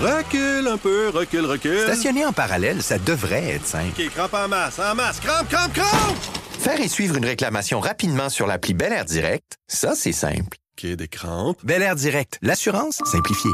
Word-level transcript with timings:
Recule 0.00 0.68
un 0.68 0.76
peu, 0.76 1.08
recule, 1.08 1.44
recule. 1.44 1.80
Stationner 1.80 2.24
en 2.24 2.32
parallèle, 2.32 2.82
ça 2.82 2.98
devrait 2.98 3.54
être 3.54 3.66
simple. 3.66 4.00
OK, 4.00 4.08
crampe 4.10 4.34
en 4.34 4.46
masse, 4.46 4.78
en 4.78 4.94
masse, 4.94 5.18
crampe, 5.18 5.48
crampe, 5.48 5.72
crampe! 5.72 6.16
Faire 6.60 6.80
et 6.80 6.86
suivre 6.86 7.16
une 7.16 7.24
réclamation 7.24 7.80
rapidement 7.80 8.28
sur 8.28 8.46
l'appli 8.46 8.74
Bel 8.74 8.92
Air 8.92 9.04
Direct, 9.04 9.56
ça, 9.66 9.94
c'est 9.96 10.12
simple. 10.12 10.56
OK, 10.78 10.86
des 10.86 11.08
crampes. 11.08 11.58
Bel 11.64 11.82
Air 11.82 11.96
Direct, 11.96 12.38
l'assurance 12.42 13.00
simplifiée. 13.06 13.50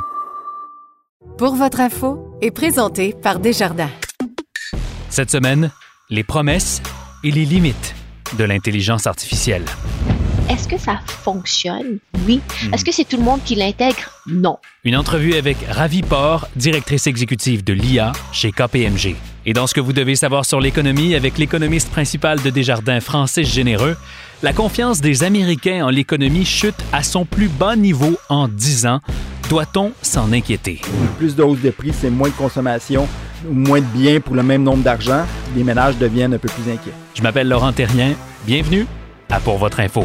Pour 1.39 1.55
votre 1.55 1.81
info 1.81 2.37
est 2.43 2.51
présenté 2.51 3.15
par 3.15 3.39
Desjardins. 3.39 3.91
Cette 5.09 5.31
semaine, 5.31 5.71
les 6.11 6.25
promesses 6.25 6.83
et 7.23 7.31
les 7.31 7.47
limites 7.47 7.95
de 8.37 8.45
l'intelligence 8.45 9.07
artificielle. 9.07 9.65
Est-ce 10.51 10.69
que 10.69 10.77
ça 10.77 11.01
fonctionne? 11.07 11.99
Oui. 12.27 12.41
Est-ce 12.73 12.85
que 12.85 12.93
c'est 12.93 13.05
tout 13.05 13.17
le 13.17 13.23
monde 13.23 13.41
qui 13.45 13.55
l'intègre? 13.55 14.11
Non. 14.27 14.59
Une 14.85 14.95
entrevue 14.95 15.35
avec 15.35 15.57
Ravi 15.71 16.03
Port, 16.03 16.49
directrice 16.55 17.07
exécutive 17.07 17.65
de 17.65 17.73
l'IA 17.73 18.13
chez 18.31 18.53
KPMG. 18.53 19.17
Et 19.47 19.55
dans 19.55 19.67
ce 19.67 19.73
que 19.73 19.81
vous 19.81 19.95
devez 19.95 20.17
savoir 20.17 20.45
sur 20.45 20.61
l'économie 20.61 21.15
avec 21.15 21.39
l'économiste 21.39 21.91
principal 21.91 22.43
de 22.43 22.51
Desjardins, 22.51 23.01
Francis 23.01 23.51
Généreux, 23.51 23.97
la 24.43 24.53
confiance 24.53 25.01
des 25.01 25.25
Américains 25.25 25.87
en 25.87 25.89
l'économie 25.89 26.45
chute 26.45 26.75
à 26.93 27.03
son 27.03 27.25
plus 27.25 27.49
bas 27.49 27.75
niveau 27.75 28.19
en 28.29 28.47
10 28.47 28.87
ans. 28.87 29.01
Doit-on 29.49 29.93
s'en 30.03 30.31
inquiéter? 30.33 30.81
Plus 31.19 31.35
de 31.35 31.43
hausse 31.43 31.61
de 31.61 31.71
prix, 31.71 31.93
c'est 31.99 32.11
moins 32.11 32.29
de 32.29 32.35
consommation, 32.35 33.09
moins 33.51 33.81
de 33.81 33.87
biens 33.87 34.21
pour 34.21 34.35
le 34.35 34.43
même 34.43 34.63
nombre 34.63 34.83
d'argent. 34.83 35.25
Les 35.57 35.65
ménages 35.65 35.97
deviennent 35.97 36.35
un 36.35 36.39
peu 36.39 36.49
plus 36.49 36.71
inquiets. 36.71 36.93
Je 37.15 37.23
m'appelle 37.23 37.49
Laurent 37.49 37.73
Terrien. 37.73 38.13
Bienvenue 38.47 38.87
à 39.31 39.41
Pour 39.41 39.59
votre 39.59 39.81
info. 39.81 40.05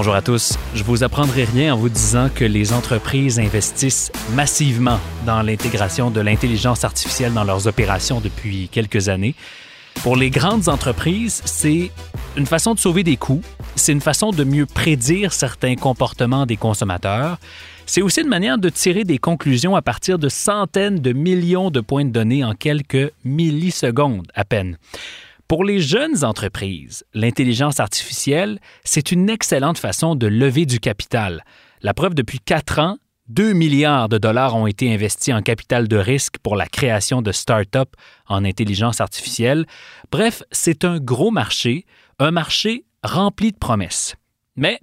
Bonjour 0.00 0.14
à 0.14 0.22
tous. 0.22 0.56
Je 0.74 0.82
vous 0.82 1.04
apprendrai 1.04 1.44
rien 1.44 1.74
en 1.74 1.76
vous 1.76 1.90
disant 1.90 2.30
que 2.34 2.46
les 2.46 2.72
entreprises 2.72 3.38
investissent 3.38 4.10
massivement 4.32 4.98
dans 5.26 5.42
l'intégration 5.42 6.10
de 6.10 6.22
l'intelligence 6.22 6.84
artificielle 6.84 7.34
dans 7.34 7.44
leurs 7.44 7.66
opérations 7.66 8.18
depuis 8.18 8.70
quelques 8.72 9.10
années. 9.10 9.34
Pour 10.02 10.16
les 10.16 10.30
grandes 10.30 10.70
entreprises, 10.70 11.42
c'est 11.44 11.90
une 12.38 12.46
façon 12.46 12.72
de 12.72 12.78
sauver 12.78 13.02
des 13.02 13.18
coûts, 13.18 13.42
c'est 13.76 13.92
une 13.92 14.00
façon 14.00 14.30
de 14.30 14.42
mieux 14.42 14.64
prédire 14.64 15.34
certains 15.34 15.74
comportements 15.74 16.46
des 16.46 16.56
consommateurs, 16.56 17.36
c'est 17.84 18.00
aussi 18.00 18.22
une 18.22 18.28
manière 18.28 18.56
de 18.56 18.70
tirer 18.70 19.04
des 19.04 19.18
conclusions 19.18 19.76
à 19.76 19.82
partir 19.82 20.18
de 20.18 20.30
centaines 20.30 21.00
de 21.00 21.12
millions 21.12 21.70
de 21.70 21.80
points 21.82 22.06
de 22.06 22.10
données 22.10 22.42
en 22.42 22.54
quelques 22.54 23.12
millisecondes 23.22 24.28
à 24.34 24.46
peine. 24.46 24.78
Pour 25.50 25.64
les 25.64 25.80
jeunes 25.80 26.24
entreprises, 26.24 27.02
l'intelligence 27.12 27.80
artificielle, 27.80 28.60
c'est 28.84 29.10
une 29.10 29.28
excellente 29.28 29.78
façon 29.78 30.14
de 30.14 30.28
lever 30.28 30.64
du 30.64 30.78
capital. 30.78 31.44
La 31.82 31.92
preuve, 31.92 32.14
depuis 32.14 32.38
quatre 32.38 32.78
ans, 32.78 32.98
2 33.30 33.52
milliards 33.52 34.08
de 34.08 34.16
dollars 34.16 34.54
ont 34.54 34.68
été 34.68 34.94
investis 34.94 35.34
en 35.34 35.42
capital 35.42 35.88
de 35.88 35.96
risque 35.96 36.38
pour 36.40 36.54
la 36.54 36.68
création 36.68 37.20
de 37.20 37.32
start-up 37.32 37.96
en 38.28 38.44
intelligence 38.44 39.00
artificielle. 39.00 39.66
Bref, 40.12 40.44
c'est 40.52 40.84
un 40.84 41.00
gros 41.00 41.32
marché, 41.32 41.84
un 42.20 42.30
marché 42.30 42.84
rempli 43.02 43.50
de 43.50 43.58
promesses. 43.58 44.14
Mais 44.54 44.78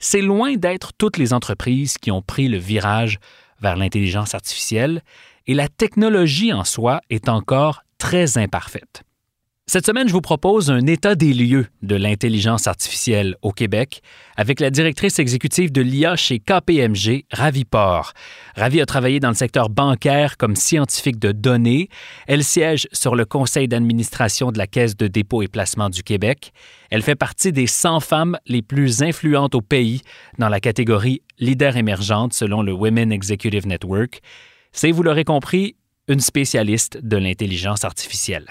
c'est 0.00 0.22
loin 0.22 0.56
d'être 0.56 0.92
toutes 0.92 1.18
les 1.18 1.32
entreprises 1.32 1.98
qui 1.98 2.10
ont 2.10 2.20
pris 2.20 2.48
le 2.48 2.58
virage 2.58 3.20
vers 3.60 3.76
l'intelligence 3.76 4.34
artificielle 4.34 5.02
et 5.46 5.54
la 5.54 5.68
technologie 5.68 6.52
en 6.52 6.64
soi 6.64 7.00
est 7.10 7.28
encore 7.28 7.84
très 7.96 8.38
imparfaite. 8.38 9.04
Cette 9.72 9.86
semaine, 9.86 10.08
je 10.08 10.12
vous 10.12 10.20
propose 10.20 10.68
un 10.68 10.84
état 10.88 11.14
des 11.14 11.32
lieux 11.32 11.68
de 11.82 11.94
l'intelligence 11.94 12.66
artificielle 12.66 13.36
au 13.40 13.52
Québec 13.52 14.02
avec 14.36 14.58
la 14.58 14.68
directrice 14.68 15.20
exécutive 15.20 15.70
de 15.70 15.80
l'IA 15.80 16.16
chez 16.16 16.40
KPMG, 16.40 17.26
Ravi 17.30 17.64
Port. 17.64 18.12
Ravi 18.56 18.80
a 18.80 18.86
travaillé 18.86 19.20
dans 19.20 19.28
le 19.28 19.36
secteur 19.36 19.70
bancaire 19.70 20.38
comme 20.38 20.56
scientifique 20.56 21.20
de 21.20 21.30
données. 21.30 21.88
Elle 22.26 22.42
siège 22.42 22.88
sur 22.90 23.14
le 23.14 23.24
conseil 23.24 23.68
d'administration 23.68 24.50
de 24.50 24.58
la 24.58 24.66
Caisse 24.66 24.96
de 24.96 25.06
dépôt 25.06 25.40
et 25.40 25.46
placement 25.46 25.88
du 25.88 26.02
Québec. 26.02 26.52
Elle 26.90 27.02
fait 27.02 27.14
partie 27.14 27.52
des 27.52 27.68
100 27.68 28.00
femmes 28.00 28.38
les 28.46 28.62
plus 28.62 29.04
influentes 29.04 29.54
au 29.54 29.60
pays 29.60 30.02
dans 30.40 30.48
la 30.48 30.58
catégorie 30.58 31.22
leader 31.38 31.76
émergente 31.76 32.32
selon 32.32 32.62
le 32.62 32.72
Women 32.72 33.12
Executive 33.12 33.68
Network. 33.68 34.20
C'est, 34.72 34.90
vous 34.90 35.04
l'aurez 35.04 35.22
compris, 35.22 35.76
une 36.08 36.18
spécialiste 36.18 36.98
de 37.04 37.16
l'intelligence 37.16 37.84
artificielle. 37.84 38.48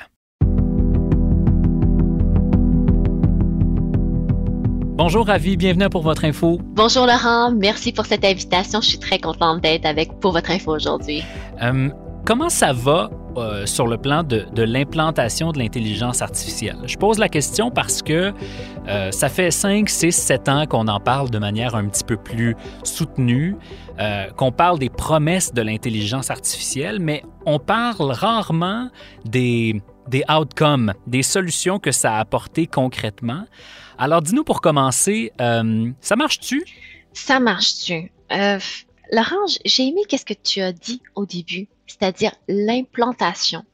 Bonjour 5.02 5.28
Ravi, 5.28 5.56
bienvenue 5.56 5.88
pour 5.88 6.02
votre 6.02 6.26
info. 6.26 6.60
Bonjour 6.62 7.06
Laurent, 7.06 7.54
merci 7.54 7.94
pour 7.94 8.06
cette 8.06 8.26
invitation. 8.26 8.82
Je 8.82 8.90
suis 8.90 9.00
très 9.00 9.18
contente 9.18 9.62
d'être 9.62 9.86
avec 9.86 10.20
pour 10.20 10.34
votre 10.34 10.52
info 10.52 10.76
aujourd'hui. 10.76 11.24
Euh, 11.62 11.88
comment 12.26 12.50
ça 12.50 12.74
va 12.74 13.10
euh, 13.38 13.66
sur 13.66 13.88
le 13.88 13.98
plan 13.98 14.24
de, 14.24 14.46
de 14.54 14.62
l'implantation 14.62 15.54
de 15.54 15.60
l'intelligence 15.60 16.22
artificielle? 16.22 16.76
Je 16.86 16.98
pose 16.98 17.18
la 17.18 17.30
question 17.30 17.72
parce 17.72 18.02
que 18.02 18.34
euh, 18.90 19.12
ça 19.12 19.30
fait 19.30 19.52
5, 19.52 19.88
6, 19.88 20.12
7 20.12 20.50
ans 20.50 20.66
qu'on 20.66 20.90
en 20.90 21.00
parle 21.00 21.30
de 21.30 21.40
manière 21.40 21.76
un 21.76 21.88
petit 21.88 22.04
peu 22.04 22.18
plus 22.18 22.58
soutenue, 22.84 23.56
euh, 24.02 24.26
qu'on 24.36 24.52
parle 24.52 24.80
des 24.80 24.90
promesses 24.90 25.54
de 25.54 25.62
l'intelligence 25.62 26.30
artificielle, 26.30 26.98
mais 27.00 27.24
on 27.46 27.58
parle 27.58 28.12
rarement 28.12 28.90
des, 29.24 29.82
des 30.10 30.24
outcomes, 30.30 30.94
des 31.08 31.24
solutions 31.24 31.80
que 31.80 31.92
ça 31.92 32.16
a 32.16 32.20
apportées 32.20 32.68
concrètement. 32.68 33.46
Alors, 33.98 34.22
dis-nous 34.22 34.44
pour 34.44 34.62
commencer, 34.62 35.32
euh, 35.40 35.92
ça 36.02 36.16
marche-tu? 36.16 36.66
Ça 37.14 37.40
marche-tu? 37.40 38.12
Euh, 38.32 38.60
Laurent, 39.12 39.46
j'ai 39.66 39.88
aimé 39.88 40.02
qu'est-ce 40.08 40.26
que 40.26 40.34
tu 40.34 40.62
as 40.62 40.72
dit 40.72 41.02
au 41.16 41.26
début, 41.26 41.68
c'est-à-dire 41.88 42.32
l'implantation. 42.48 43.66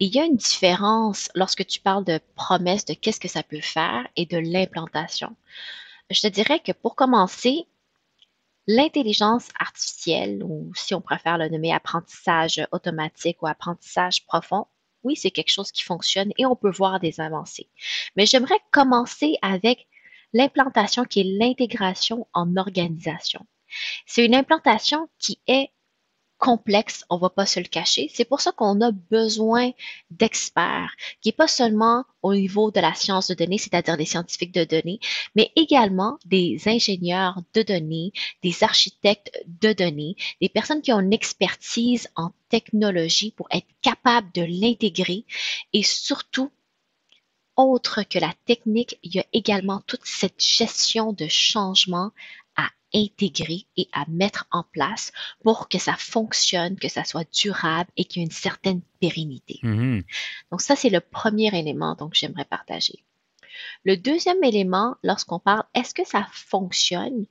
Il 0.00 0.14
y 0.14 0.18
a 0.18 0.24
une 0.24 0.36
différence 0.36 1.30
lorsque 1.34 1.66
tu 1.66 1.80
parles 1.80 2.04
de 2.04 2.20
promesse 2.34 2.84
de 2.84 2.94
qu'est-ce 2.94 3.20
que 3.20 3.28
ça 3.28 3.42
peut 3.42 3.60
faire 3.60 4.06
et 4.16 4.26
de 4.26 4.38
l'implantation. 4.38 5.34
Je 6.10 6.20
te 6.20 6.26
dirais 6.26 6.60
que 6.60 6.72
pour 6.72 6.96
commencer, 6.96 7.66
l'intelligence 8.66 9.48
artificielle, 9.58 10.42
ou 10.44 10.72
si 10.74 10.94
on 10.94 11.00
préfère 11.00 11.38
le 11.38 11.48
nommer 11.48 11.72
apprentissage 11.72 12.60
automatique 12.72 13.42
ou 13.42 13.46
apprentissage 13.46 14.26
profond, 14.26 14.66
oui, 15.02 15.16
c'est 15.16 15.30
quelque 15.30 15.52
chose 15.52 15.72
qui 15.72 15.82
fonctionne 15.82 16.32
et 16.38 16.46
on 16.46 16.56
peut 16.56 16.70
voir 16.70 17.00
des 17.00 17.20
avancées. 17.20 17.68
Mais 18.16 18.26
j'aimerais 18.26 18.58
commencer 18.70 19.36
avec 19.42 19.86
l'implantation 20.32 21.04
qui 21.04 21.20
est 21.20 21.38
l'intégration 21.38 22.26
en 22.32 22.56
organisation. 22.56 23.46
C'est 24.06 24.24
une 24.24 24.34
implantation 24.34 25.08
qui 25.18 25.40
est 25.46 25.70
complexe, 26.40 27.04
on 27.10 27.18
va 27.18 27.30
pas 27.30 27.46
se 27.46 27.60
le 27.60 27.66
cacher. 27.66 28.10
C'est 28.12 28.24
pour 28.24 28.40
ça 28.40 28.50
qu'on 28.50 28.80
a 28.80 28.90
besoin 28.90 29.70
d'experts, 30.10 30.90
qui 31.20 31.28
est 31.28 31.32
pas 31.32 31.46
seulement 31.46 32.04
au 32.22 32.34
niveau 32.34 32.70
de 32.70 32.80
la 32.80 32.94
science 32.94 33.28
de 33.28 33.34
données, 33.34 33.58
c'est-à-dire 33.58 33.96
des 33.96 34.06
scientifiques 34.06 34.54
de 34.54 34.64
données, 34.64 34.98
mais 35.36 35.52
également 35.54 36.18
des 36.24 36.58
ingénieurs 36.66 37.40
de 37.54 37.62
données, 37.62 38.12
des 38.42 38.64
architectes 38.64 39.30
de 39.46 39.72
données, 39.72 40.16
des 40.40 40.48
personnes 40.48 40.82
qui 40.82 40.92
ont 40.92 41.00
une 41.00 41.12
expertise 41.12 42.08
en 42.16 42.32
technologie 42.48 43.32
pour 43.32 43.46
être 43.52 43.68
capables 43.82 44.32
de 44.32 44.42
l'intégrer 44.42 45.24
et 45.72 45.82
surtout 45.82 46.50
autre 47.56 48.02
que 48.02 48.18
la 48.18 48.32
technique, 48.46 48.98
il 49.02 49.14
y 49.14 49.20
a 49.20 49.26
également 49.32 49.82
toute 49.86 50.04
cette 50.04 50.40
gestion 50.42 51.12
de 51.12 51.26
changement 51.28 52.10
à 52.56 52.68
intégrer 52.94 53.66
et 53.76 53.88
à 53.92 54.04
mettre 54.08 54.46
en 54.50 54.64
place 54.64 55.12
pour 55.42 55.68
que 55.68 55.78
ça 55.78 55.94
fonctionne, 55.94 56.76
que 56.76 56.88
ça 56.88 57.04
soit 57.04 57.30
durable 57.32 57.90
et 57.96 58.04
qu'il 58.04 58.20
y 58.20 58.22
ait 58.22 58.26
une 58.26 58.32
certaine 58.32 58.82
pérennité. 59.00 59.60
Mhm. 59.62 60.02
Donc 60.50 60.60
ça, 60.60 60.76
c'est 60.76 60.90
le 60.90 61.00
premier 61.00 61.56
élément 61.56 61.94
donc 61.94 62.14
j'aimerais 62.14 62.44
partager. 62.44 63.04
Le 63.84 63.96
deuxième 63.96 64.42
élément, 64.42 64.96
lorsqu'on 65.02 65.38
parle, 65.38 65.64
est-ce 65.74 65.94
que 65.94 66.06
ça 66.06 66.26
fonctionne? 66.32 67.26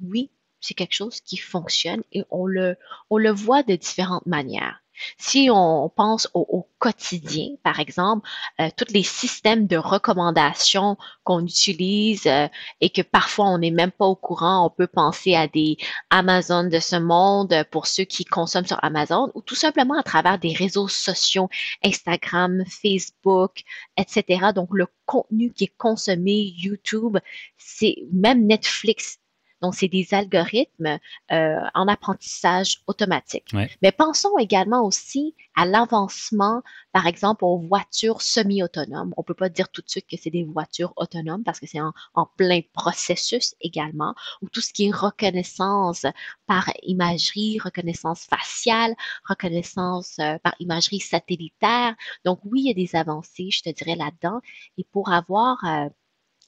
Oui, 0.00 0.30
c'est 0.60 0.74
quelque 0.74 0.94
chose 0.94 1.20
qui 1.20 1.36
fonctionne 1.36 2.02
et 2.12 2.24
on 2.30 2.46
le, 2.46 2.76
on 3.10 3.18
le 3.18 3.30
voit 3.30 3.62
de 3.62 3.76
différentes 3.76 4.26
manières. 4.26 4.83
Si 5.18 5.48
on 5.50 5.88
pense 5.88 6.28
au, 6.34 6.68
quotidien, 6.78 7.48
par 7.62 7.80
exemple, 7.80 8.28
euh, 8.60 8.68
tous 8.76 8.92
les 8.92 9.02
systèmes 9.02 9.66
de 9.66 9.78
recommandation 9.78 10.98
qu'on 11.22 11.40
utilise 11.44 12.26
euh, 12.26 12.46
et 12.82 12.90
que 12.90 13.00
parfois 13.00 13.46
on 13.46 13.58
n'est 13.58 13.70
même 13.70 13.90
pas 13.90 14.04
au 14.04 14.16
courant, 14.16 14.66
on 14.66 14.70
peut 14.70 14.86
penser 14.86 15.34
à 15.34 15.48
des 15.48 15.78
Amazon 16.10 16.64
de 16.64 16.78
ce 16.78 16.96
monde 16.96 17.54
pour 17.70 17.86
ceux 17.86 18.04
qui 18.04 18.26
consomment 18.26 18.66
sur 18.66 18.84
Amazon 18.84 19.30
ou 19.34 19.40
tout 19.40 19.54
simplement 19.54 19.98
à 19.98 20.02
travers 20.02 20.38
des 20.38 20.52
réseaux 20.52 20.88
sociaux, 20.88 21.48
Instagram, 21.82 22.62
Facebook, 22.68 23.62
etc. 23.96 24.52
Donc 24.54 24.68
le 24.72 24.86
contenu 25.06 25.52
qui 25.52 25.64
est 25.64 25.76
consommé, 25.78 26.52
YouTube, 26.56 27.16
c'est 27.56 27.96
même 28.12 28.46
Netflix 28.46 29.18
Donc, 29.64 29.74
c'est 29.74 29.88
des 29.88 30.12
algorithmes 30.12 30.98
euh, 31.32 31.60
en 31.72 31.88
apprentissage 31.88 32.82
automatique. 32.86 33.48
Ouais. 33.54 33.70
Mais 33.80 33.92
pensons 33.92 34.36
également 34.36 34.84
aussi 34.84 35.34
à 35.56 35.64
l'avancement, 35.64 36.62
par 36.92 37.06
exemple, 37.06 37.46
aux 37.46 37.56
voitures 37.56 38.20
semi-autonomes. 38.20 39.14
On 39.16 39.22
peut 39.22 39.32
pas 39.32 39.48
dire 39.48 39.70
tout 39.70 39.80
de 39.80 39.88
suite 39.88 40.06
que 40.06 40.18
c'est 40.20 40.28
des 40.28 40.44
voitures 40.44 40.92
autonomes 40.96 41.44
parce 41.44 41.60
que 41.60 41.66
c'est 41.66 41.80
en, 41.80 41.94
en 42.12 42.26
plein 42.26 42.60
processus 42.74 43.54
également, 43.62 44.14
ou 44.42 44.50
tout 44.50 44.60
ce 44.60 44.70
qui 44.70 44.88
est 44.88 44.94
reconnaissance 44.94 46.04
par 46.46 46.70
imagerie, 46.82 47.58
reconnaissance 47.58 48.26
faciale, 48.26 48.94
reconnaissance 49.26 50.18
euh, 50.18 50.36
par 50.42 50.54
imagerie 50.58 51.00
satellitaire. 51.00 51.94
Donc 52.26 52.40
oui, 52.44 52.64
il 52.64 52.66
y 52.66 52.70
a 52.70 52.74
des 52.74 52.96
avancées, 52.96 53.48
je 53.50 53.62
te 53.62 53.70
dirais, 53.70 53.96
là-dedans. 53.96 54.42
Et 54.76 54.84
pour 54.92 55.10
avoir 55.10 55.56
euh, 55.64 55.88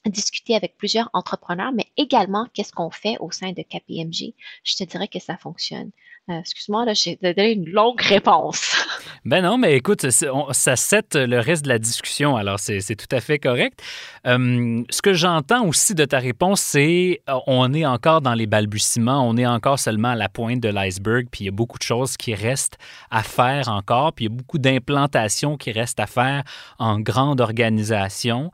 discuté 0.05 0.55
avec 0.55 0.77
plusieurs 0.77 1.09
entrepreneurs, 1.13 1.71
mais 1.73 1.87
également 1.97 2.47
qu'est-ce 2.53 2.71
qu'on 2.73 2.91
fait 2.91 3.17
au 3.19 3.31
sein 3.31 3.51
de 3.51 3.61
KPMG, 3.61 4.33
je 4.63 4.75
te 4.75 4.83
dirais 4.83 5.07
que 5.07 5.19
ça 5.19 5.37
fonctionne. 5.37 5.91
Euh, 6.29 6.39
Excuse-moi, 6.39 6.85
j'ai 6.93 7.17
donné 7.21 7.53
une 7.53 7.69
longue 7.69 8.01
réponse. 8.01 8.75
Ben 9.25 9.41
non, 9.43 9.57
mais 9.57 9.75
écoute, 9.75 10.05
on- 10.31 10.53
ça 10.53 10.77
set 10.77 11.15
le 11.15 11.39
reste 11.39 11.63
de 11.65 11.69
la 11.69 11.79
discussion, 11.79 12.37
alors 12.37 12.59
c'est 12.59 12.79
c'est 12.79 12.95
tout 12.95 13.13
à 13.13 13.19
fait 13.19 13.39
correct. 13.39 13.81
Euh, 14.25 14.83
ce 14.89 15.01
que 15.01 15.13
j'entends 15.13 15.65
aussi 15.65 15.95
de 15.95 16.05
ta 16.05 16.19
réponse, 16.19 16.61
c'est 16.61 17.21
euh, 17.29 17.33
on 17.45 17.73
est 17.73 17.85
encore 17.85 18.21
dans 18.21 18.33
les 18.35 18.45
balbutiements, 18.45 19.27
on 19.27 19.35
est 19.35 19.45
encore 19.45 19.79
seulement 19.79 20.09
à 20.09 20.15
la 20.15 20.29
pointe 20.29 20.61
de 20.61 20.69
l'iceberg, 20.69 21.27
puis 21.29 21.43
il 21.43 21.45
y 21.47 21.49
a 21.49 21.51
beaucoup 21.51 21.77
de 21.77 21.83
choses 21.83 22.15
qui 22.15 22.35
restent 22.35 22.77
à 23.11 23.21
faire 23.21 23.67
encore, 23.67 24.13
puis 24.13 24.25
il 24.25 24.29
y 24.29 24.33
a 24.33 24.35
beaucoup 24.35 24.59
d'implantations 24.59 25.57
qui 25.57 25.73
restent 25.73 25.99
à 25.99 26.07
faire 26.07 26.43
en 26.79 26.97
grande 27.01 27.41
organisation. 27.41 28.51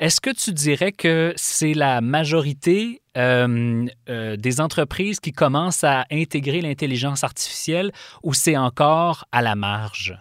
Est-ce 0.00 0.20
que 0.20 0.30
tu 0.30 0.52
dirais 0.52 0.90
que 0.92 1.34
c'est 1.36 1.74
la 1.74 2.00
majorité 2.00 3.00
euh, 3.16 3.86
euh, 4.08 4.36
des 4.36 4.60
entreprises 4.60 5.20
qui 5.20 5.32
commencent 5.32 5.84
à 5.84 6.06
intégrer 6.10 6.60
l'intelligence 6.60 7.24
artificielle 7.24 7.92
ou 8.22 8.34
c'est 8.34 8.56
encore 8.56 9.24
à 9.32 9.42
la 9.42 9.54
marge? 9.54 10.18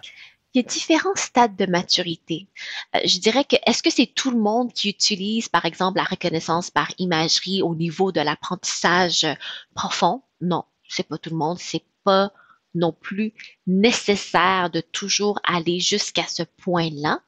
Il 0.54 0.62
y 0.62 0.66
a 0.66 0.68
différents 0.68 1.16
stades 1.16 1.58
de 1.58 1.66
maturité. 1.66 2.48
Euh, 2.96 3.00
je 3.06 3.20
dirais 3.20 3.44
que 3.44 3.58
est-ce 3.66 3.84
que 3.84 3.90
c'est 3.90 4.06
tout 4.08 4.32
le 4.32 4.40
monde 4.40 4.72
qui 4.72 4.90
utilise, 4.90 5.50
par 5.50 5.66
exemple, 5.66 5.98
la 5.98 6.06
reconnaissance 6.06 6.72
par 6.72 6.90
imagerie 6.98 7.62
au 7.62 7.76
niveau 7.76 8.14
de 8.14 8.22
l'apprentissage 8.22 9.28
profond? 9.74 10.22
Non, 10.40 10.64
c'est 10.88 11.08
pas 11.08 11.18
tout 11.18 11.32
le 11.32 11.36
monde. 11.38 11.60
C'est 11.60 11.84
pas 12.06 12.32
non 12.74 12.94
plus 12.94 13.34
nécessaire 13.68 14.70
de 14.70 14.80
toujours 14.80 15.40
aller 15.44 15.80
jusqu'à 15.80 16.28
ce 16.28 16.44
point-là. 16.44 17.20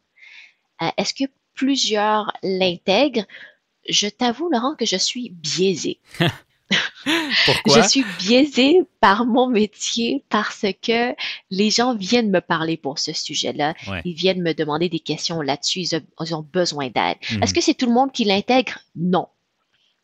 Est-ce 0.98 1.14
que 1.14 1.30
plusieurs 1.56 2.32
l'intègrent? 2.44 3.26
Je 3.90 4.08
t'avoue, 4.08 4.50
Laurent, 4.52 4.76
que 4.76 4.86
je 4.86 4.98
suis 4.98 5.30
biaisée. 5.30 6.00
Pourquoi? 7.46 7.82
Je 7.82 7.88
suis 7.88 8.04
biaisée 8.20 8.82
par 9.00 9.26
mon 9.26 9.48
métier 9.48 10.26
parce 10.30 10.66
que 10.82 11.16
les 11.50 11.70
gens 11.70 11.96
viennent 11.96 12.30
me 12.30 12.42
parler 12.42 12.76
pour 12.76 13.00
ce 13.00 13.14
sujet-là. 13.14 13.74
Ouais. 13.88 14.02
Ils 14.04 14.14
viennent 14.14 14.42
me 14.42 14.54
demander 14.54 14.90
des 14.90 15.00
questions 15.00 15.40
là-dessus. 15.42 15.80
Ils, 15.82 15.96
ont- 15.96 16.26
ils 16.26 16.36
ont 16.36 16.42
besoin 16.52 16.88
d'aide. 16.90 17.18
Mhm. 17.32 17.44
Est-ce 17.44 17.54
que 17.54 17.62
c'est 17.62 17.74
tout 17.74 17.86
le 17.86 17.94
monde 17.94 18.12
qui 18.12 18.26
l'intègre? 18.26 18.80
Non. 18.96 19.28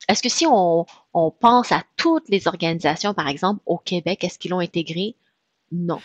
Est-ce 0.07 0.23
que 0.23 0.29
si 0.29 0.45
on, 0.45 0.85
on 1.13 1.31
pense 1.31 1.71
à 1.73 1.83
toutes 1.97 2.29
les 2.29 2.47
organisations, 2.47 3.13
par 3.13 3.27
exemple, 3.27 3.61
au 3.65 3.77
Québec, 3.77 4.23
est-ce 4.23 4.39
qu'ils 4.39 4.51
l'ont 4.51 4.59
intégré? 4.59 5.15
Non. 5.71 5.99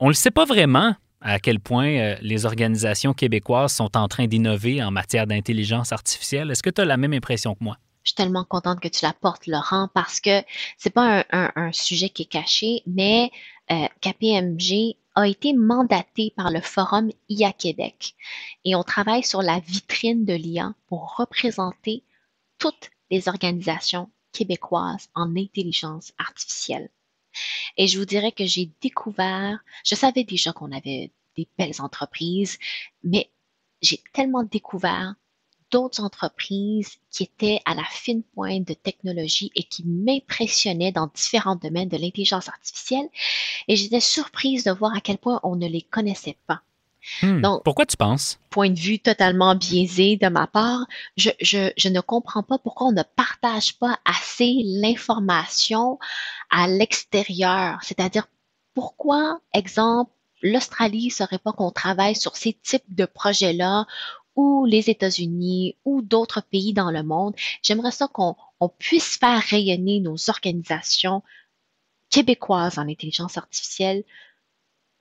On 0.00 0.06
ne 0.06 0.10
le 0.10 0.14
sait 0.14 0.30
pas 0.30 0.44
vraiment 0.46 0.94
à 1.22 1.38
quel 1.38 1.60
point 1.60 1.88
euh, 1.88 2.16
les 2.20 2.46
organisations 2.46 3.14
québécoises 3.14 3.72
sont 3.72 3.96
en 3.96 4.08
train 4.08 4.26
d'innover 4.26 4.82
en 4.82 4.90
matière 4.90 5.26
d'intelligence 5.26 5.92
artificielle. 5.92 6.50
Est-ce 6.50 6.62
que 6.62 6.70
tu 6.70 6.80
as 6.80 6.84
la 6.84 6.96
même 6.96 7.12
impression 7.12 7.54
que 7.54 7.64
moi? 7.64 7.76
Je 8.02 8.10
suis 8.10 8.16
tellement 8.16 8.44
contente 8.44 8.80
que 8.80 8.88
tu 8.88 9.04
l'apportes, 9.04 9.46
Laurent, 9.46 9.88
parce 9.94 10.20
que 10.20 10.42
c'est 10.76 10.90
pas 10.90 11.24
un 11.30 11.70
sujet 11.70 12.08
qui 12.08 12.22
est 12.22 12.26
caché, 12.26 12.82
mais 12.84 13.30
euh, 13.70 13.86
KPMG 14.00 14.96
a 15.14 15.28
été 15.28 15.54
mandaté 15.54 16.32
par 16.36 16.50
le 16.50 16.60
Forum 16.60 17.10
IA 17.28 17.52
Québec 17.52 18.14
et 18.64 18.74
on 18.74 18.82
travaille 18.82 19.22
sur 19.22 19.42
la 19.42 19.60
vitrine 19.60 20.24
de 20.24 20.32
l'IA 20.32 20.74
pour 20.88 21.16
représenter 21.16 22.02
toutes 22.58 22.90
les 23.10 23.28
organisations 23.28 24.10
québécoises 24.32 25.08
en 25.14 25.36
intelligence 25.36 26.12
artificielle. 26.18 26.90
Et 27.76 27.86
je 27.88 27.98
vous 27.98 28.04
dirais 28.04 28.32
que 28.32 28.46
j'ai 28.46 28.70
découvert, 28.80 29.58
je 29.84 29.94
savais 29.94 30.24
déjà 30.24 30.52
qu'on 30.52 30.72
avait 30.72 31.12
des 31.36 31.48
belles 31.58 31.80
entreprises, 31.80 32.58
mais 33.02 33.30
j'ai 33.80 34.02
tellement 34.12 34.44
découvert 34.44 35.14
d'autres 35.70 36.02
entreprises 36.02 36.98
qui 37.10 37.24
étaient 37.24 37.60
à 37.64 37.74
la 37.74 37.84
fine 37.84 38.22
pointe 38.22 38.68
de 38.68 38.74
technologie 38.74 39.50
et 39.54 39.64
qui 39.64 39.84
m'impressionnaient 39.86 40.92
dans 40.92 41.10
différents 41.14 41.56
domaines 41.56 41.88
de 41.88 41.96
l'intelligence 41.96 42.48
artificielle. 42.48 43.08
Et 43.68 43.76
j'étais 43.76 44.00
surprise 44.00 44.64
de 44.64 44.70
voir 44.70 44.94
à 44.94 45.00
quel 45.00 45.18
point 45.18 45.40
on 45.42 45.56
ne 45.56 45.66
les 45.66 45.82
connaissait 45.82 46.36
pas. 46.46 46.62
Hmm. 47.20 47.40
Donc- 47.40 47.64
Pourquoi 47.64 47.86
tu 47.86 47.96
penses? 47.96 48.38
Point 48.50 48.70
de 48.70 48.78
vue 48.78 48.98
totalement 49.00 49.54
biaisé 49.54 50.16
de 50.16 50.28
ma 50.28 50.46
part, 50.46 50.86
je, 51.16 51.30
je, 51.40 51.72
je 51.76 51.88
ne 51.88 52.00
comprends 52.00 52.42
pas 52.42 52.58
pourquoi 52.58 52.88
on 52.88 52.92
ne 52.92 53.02
partage 53.02 53.78
pas 53.78 53.98
assez 54.04 54.60
l'information 54.64 55.98
à 56.50 56.68
l'extérieur. 56.68 57.78
C'est-à-dire, 57.82 58.26
pourquoi, 58.74 59.40
exemple, 59.52 60.12
l'Australie 60.42 61.06
ne 61.06 61.10
saurait 61.12 61.38
pas 61.38 61.52
qu'on 61.52 61.70
travaille 61.70 62.16
sur 62.16 62.36
ces 62.36 62.52
types 62.52 62.94
de 62.94 63.04
projets-là 63.04 63.86
ou 64.34 64.64
les 64.64 64.88
États-Unis 64.88 65.76
ou 65.84 66.02
d'autres 66.02 66.40
pays 66.40 66.72
dans 66.72 66.90
le 66.90 67.02
monde? 67.02 67.34
J'aimerais 67.62 67.90
ça 67.90 68.08
qu'on 68.08 68.36
on 68.60 68.68
puisse 68.68 69.16
faire 69.18 69.42
rayonner 69.42 70.00
nos 70.00 70.16
organisations 70.28 71.22
québécoises 72.10 72.78
en 72.78 72.88
intelligence 72.88 73.36
artificielle 73.38 74.04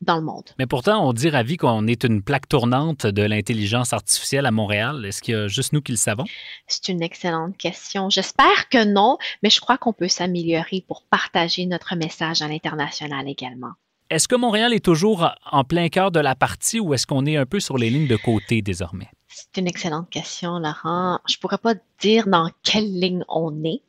dans 0.02 0.16
le 0.16 0.24
monde. 0.24 0.50
Mais 0.58 0.66
pourtant, 0.66 1.08
on 1.08 1.14
dit 1.14 1.30
ravi 1.30 1.58
qu'on 1.58 1.88
est 1.88 2.04
une 2.04 2.22
plaque 2.22 2.48
tournante 2.48 3.06
de 3.06 3.22
l'intelligence 3.22 3.94
artificielle 3.94 4.46
à 4.46 4.52
Montréal. 4.52 5.06
Est-ce 5.06 5.22
qu'il 5.22 5.34
y 5.34 5.38
a 5.38 5.48
juste 5.48 5.74
nous 5.74 5.82
qui 5.82 5.92
le 5.92 5.98
savons? 5.98 6.26
C'est 6.68 6.90
une 6.90 7.02
excellente 7.02 7.58
question. 7.58 8.10
J'espère 8.10 8.70
que 8.70 8.84
non, 8.84 9.18
mais 9.44 9.50
je 9.50 9.62
crois 9.62 9.78
qu'on 9.78 9.94
peut 9.94 10.08
s'améliorer 10.08 10.84
pour 10.88 11.04
partager 11.04 11.66
notre 11.66 11.96
message 11.96 12.42
à 12.42 12.48
l'international 12.48 13.28
également. 13.28 13.72
Est-ce 14.10 14.28
que 14.28 14.36
Montréal 14.36 14.74
est 14.74 14.84
toujours 14.84 15.30
en 15.50 15.64
plein 15.64 15.88
cœur 15.88 16.12
de 16.12 16.20
la 16.20 16.36
partie 16.36 16.82
ou 16.82 16.94
est-ce 16.94 17.08
qu'on 17.08 17.26
est 17.26 17.38
un 17.38 17.46
peu 17.46 17.62
sur 17.62 17.78
les 17.78 17.90
lignes 17.90 18.10
de 18.10 18.18
côté 18.18 18.62
désormais? 18.62 19.08
C'est 19.30 19.62
une 19.62 19.68
excellente 19.68 20.10
question, 20.10 20.60
Laurent. 20.60 21.20
Je 21.30 21.38
pourrais 21.38 21.58
pas 21.58 21.76
dire 22.02 22.28
dans 22.28 22.50
quelle 22.64 22.92
ligne 22.92 23.24
on 23.30 23.64
est, 23.64 23.82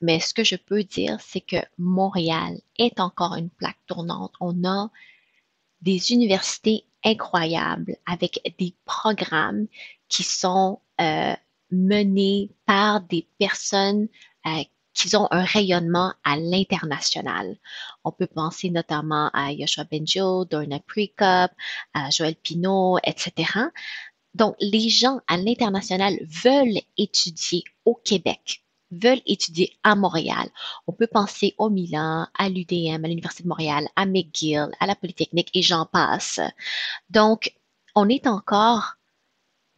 mais 0.00 0.20
ce 0.20 0.32
que 0.32 0.44
je 0.44 0.54
peux 0.54 0.84
dire, 0.84 1.16
c'est 1.20 1.40
que 1.40 1.56
Montréal 1.78 2.60
est 2.78 3.00
encore 3.00 3.34
une 3.34 3.50
plaque 3.50 3.78
tournante. 3.86 4.32
On 4.40 4.64
a 4.64 4.90
des 5.82 6.12
universités 6.12 6.84
incroyables 7.04 7.96
avec 8.06 8.40
des 8.58 8.74
programmes 8.84 9.66
qui 10.08 10.22
sont 10.22 10.80
euh, 11.00 11.34
menés 11.70 12.50
par 12.66 13.00
des 13.00 13.26
personnes 13.38 14.08
euh, 14.46 14.62
qui 14.94 15.16
ont 15.16 15.28
un 15.30 15.44
rayonnement 15.44 16.12
à 16.22 16.36
l'international. 16.36 17.56
On 18.04 18.12
peut 18.12 18.26
penser 18.26 18.70
notamment 18.70 19.30
à 19.32 19.52
Yoshua 19.52 19.84
Benjo, 19.84 20.44
Dorna 20.44 20.80
Prekop, 20.80 21.50
à 21.94 22.10
Joël 22.10 22.36
Pinault, 22.36 22.98
etc. 23.04 23.50
Donc, 24.34 24.54
les 24.60 24.88
gens 24.88 25.20
à 25.28 25.36
l'international 25.36 26.18
veulent 26.22 26.80
étudier 26.96 27.64
au 27.84 27.94
Québec, 27.94 28.64
veulent 28.92 29.22
étudier 29.26 29.76
à 29.82 29.94
Montréal. 29.94 30.48
On 30.86 30.92
peut 30.92 31.06
penser 31.06 31.54
au 31.58 31.70
Milan, 31.70 32.28
à 32.38 32.48
l'UDM, 32.48 33.04
à 33.04 33.08
l'Université 33.08 33.42
de 33.42 33.48
Montréal, 33.48 33.88
à 33.96 34.06
McGill, 34.06 34.68
à 34.78 34.86
la 34.86 34.94
Polytechnique 34.94 35.50
et 35.54 35.62
j'en 35.62 35.86
passe. 35.86 36.40
Donc, 37.10 37.54
on 37.94 38.08
est 38.08 38.26
encore 38.26 38.94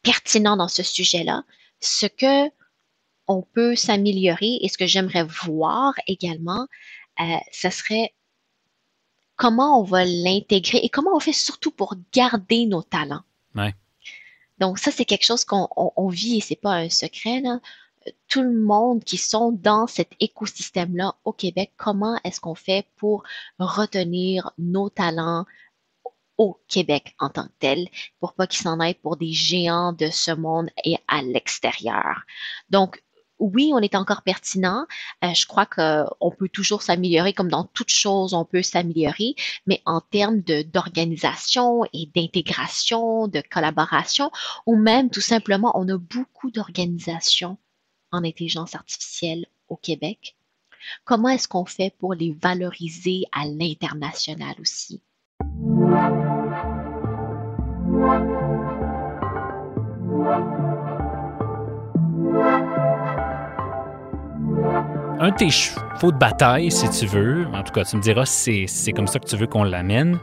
pertinent 0.02 0.56
dans 0.56 0.68
ce 0.68 0.82
sujet-là. 0.82 1.44
Ce 1.80 2.06
que 2.06 2.50
on 3.26 3.42
peut 3.42 3.74
s'améliorer 3.74 4.58
et 4.60 4.68
ce 4.68 4.76
que 4.76 4.86
j'aimerais 4.86 5.24
voir 5.24 5.94
également, 6.06 6.66
euh, 7.20 7.36
ce 7.52 7.70
serait 7.70 8.12
comment 9.36 9.80
on 9.80 9.84
va 9.84 10.04
l'intégrer 10.04 10.78
et 10.78 10.88
comment 10.88 11.14
on 11.14 11.20
fait 11.20 11.32
surtout 11.32 11.70
pour 11.70 11.94
garder 12.12 12.66
nos 12.66 12.82
talents. 12.82 13.22
Ouais. 13.54 13.74
Donc 14.58 14.78
ça, 14.78 14.90
c'est 14.90 15.04
quelque 15.04 15.24
chose 15.24 15.44
qu'on 15.44 15.68
on, 15.76 15.92
on 15.96 16.08
vit 16.08 16.36
et 16.36 16.40
c'est 16.40 16.54
pas 16.54 16.74
un 16.74 16.90
secret. 16.90 17.40
Là. 17.40 17.60
Tout 18.28 18.42
le 18.42 18.60
monde 18.60 19.04
qui 19.04 19.16
sont 19.16 19.52
dans 19.52 19.86
cet 19.86 20.10
écosystème-là 20.20 21.14
au 21.24 21.32
Québec, 21.32 21.72
comment 21.76 22.18
est-ce 22.24 22.40
qu'on 22.40 22.54
fait 22.54 22.86
pour 22.96 23.24
retenir 23.58 24.50
nos 24.58 24.90
talents 24.90 25.46
au 26.36 26.60
Québec 26.68 27.14
en 27.20 27.30
tant 27.30 27.46
que 27.46 27.52
tel, 27.60 27.88
pour 28.20 28.34
pas 28.34 28.46
qu'ils 28.46 28.62
s'en 28.62 28.80
aillent 28.80 28.94
pour 28.94 29.16
des 29.16 29.32
géants 29.32 29.92
de 29.92 30.10
ce 30.10 30.32
monde 30.32 30.68
et 30.84 30.96
à 31.08 31.22
l'extérieur? 31.22 32.22
Donc, 32.70 33.02
oui, 33.38 33.72
on 33.74 33.80
est 33.80 33.94
encore 33.94 34.22
pertinent. 34.22 34.86
Euh, 35.24 35.34
je 35.34 35.46
crois 35.46 35.66
qu'on 35.66 36.30
peut 36.30 36.48
toujours 36.48 36.82
s'améliorer, 36.82 37.32
comme 37.32 37.48
dans 37.48 37.64
toute 37.64 37.90
chose, 37.90 38.32
on 38.34 38.44
peut 38.44 38.62
s'améliorer, 38.62 39.34
mais 39.66 39.82
en 39.86 40.00
termes 40.00 40.40
d'organisation 40.40 41.84
et 41.92 42.06
d'intégration, 42.14 43.28
de 43.28 43.42
collaboration, 43.50 44.30
ou 44.66 44.76
même 44.76 45.10
tout 45.10 45.20
simplement, 45.20 45.72
on 45.74 45.88
a 45.88 45.98
beaucoup 45.98 46.50
d'organisations 46.50 47.58
en 48.14 48.24
intelligence 48.24 48.74
artificielle 48.74 49.46
au 49.68 49.76
Québec? 49.76 50.36
Comment 51.04 51.30
est-ce 51.30 51.48
qu'on 51.48 51.64
fait 51.64 51.94
pour 51.98 52.14
les 52.14 52.32
valoriser 52.32 53.24
à 53.32 53.46
l'international 53.46 54.54
aussi? 54.60 55.00
Un 65.20 65.30
de 65.30 65.36
tes 65.36 65.50
chevaux 65.50 66.12
de 66.12 66.18
bataille, 66.18 66.70
si 66.70 66.88
tu 66.90 67.06
veux, 67.06 67.46
en 67.54 67.62
tout 67.62 67.72
cas, 67.72 67.84
tu 67.84 67.96
me 67.96 68.02
diras 68.02 68.26
si 68.26 68.68
c'est 68.68 68.92
comme 68.92 69.06
ça 69.06 69.18
que 69.18 69.26
tu 69.26 69.36
veux 69.36 69.46
qu'on 69.46 69.64
l'amène, 69.64 70.18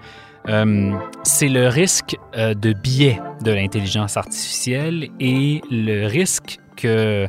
euh, 0.48 0.92
c'est 1.24 1.50
le 1.50 1.68
risque 1.68 2.18
euh, 2.36 2.54
de 2.54 2.74
biais 2.74 3.20
de 3.44 3.52
l'intelligence 3.52 4.18
artificielle 4.18 5.10
et 5.20 5.62
le 5.70 6.08
risque 6.08 6.60
que 6.76 7.28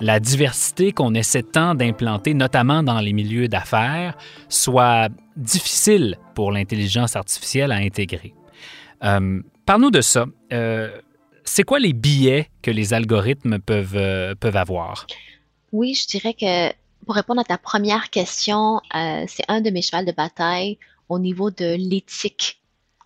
la 0.00 0.18
diversité 0.20 0.92
qu'on 0.92 1.14
essaie 1.14 1.42
tant 1.42 1.74
d'implanter, 1.74 2.34
notamment 2.34 2.82
dans 2.82 3.00
les 3.00 3.12
milieux 3.12 3.48
d'affaires, 3.48 4.16
soit 4.48 5.08
difficile 5.36 6.16
pour 6.34 6.52
l'intelligence 6.52 7.16
artificielle 7.16 7.72
à 7.72 7.76
intégrer. 7.76 8.34
Euh, 9.04 9.42
Parle-nous 9.66 9.90
de 9.90 10.00
ça. 10.00 10.26
Euh, 10.52 10.90
c'est 11.44 11.62
quoi 11.62 11.78
les 11.78 11.92
biais 11.92 12.48
que 12.62 12.70
les 12.70 12.92
algorithmes 12.92 13.58
peuvent, 13.58 13.96
euh, 13.96 14.34
peuvent 14.34 14.56
avoir? 14.56 15.06
Oui, 15.72 15.94
je 15.94 16.06
dirais 16.06 16.34
que 16.34 16.72
pour 17.04 17.14
répondre 17.14 17.40
à 17.40 17.44
ta 17.44 17.58
première 17.58 18.10
question, 18.10 18.80
c'est 18.92 19.44
un 19.48 19.60
de 19.60 19.70
mes 19.70 19.82
chevals 19.82 20.04
de 20.04 20.12
bataille 20.12 20.78
au 21.08 21.18
niveau 21.18 21.50
de 21.50 21.76
l'éthique 21.76 22.59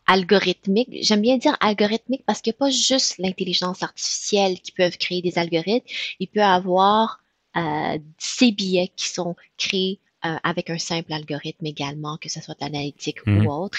algorithmique. 0.06 0.88
J'aime 1.02 1.22
bien 1.22 1.38
dire 1.38 1.56
algorithmique 1.60 2.24
parce 2.26 2.40
qu'il 2.40 2.52
n'y 2.52 2.56
a 2.56 2.58
pas 2.66 2.70
juste 2.70 3.18
l'intelligence 3.18 3.82
artificielle 3.82 4.60
qui 4.60 4.72
peuvent 4.72 4.98
créer 4.98 5.22
des 5.22 5.38
algorithmes. 5.38 5.86
Il 6.20 6.28
peut 6.28 6.40
y 6.40 6.42
avoir 6.42 7.20
euh, 7.56 7.98
ces 8.18 8.52
biais 8.52 8.90
qui 8.96 9.08
sont 9.08 9.36
créés 9.56 10.00
euh, 10.24 10.36
avec 10.42 10.70
un 10.70 10.78
simple 10.78 11.12
algorithme 11.12 11.66
également, 11.66 12.16
que 12.16 12.28
ce 12.28 12.40
soit 12.40 12.60
analytique 12.62 13.24
Mhm. 13.26 13.46
ou 13.46 13.52
autre. 13.52 13.78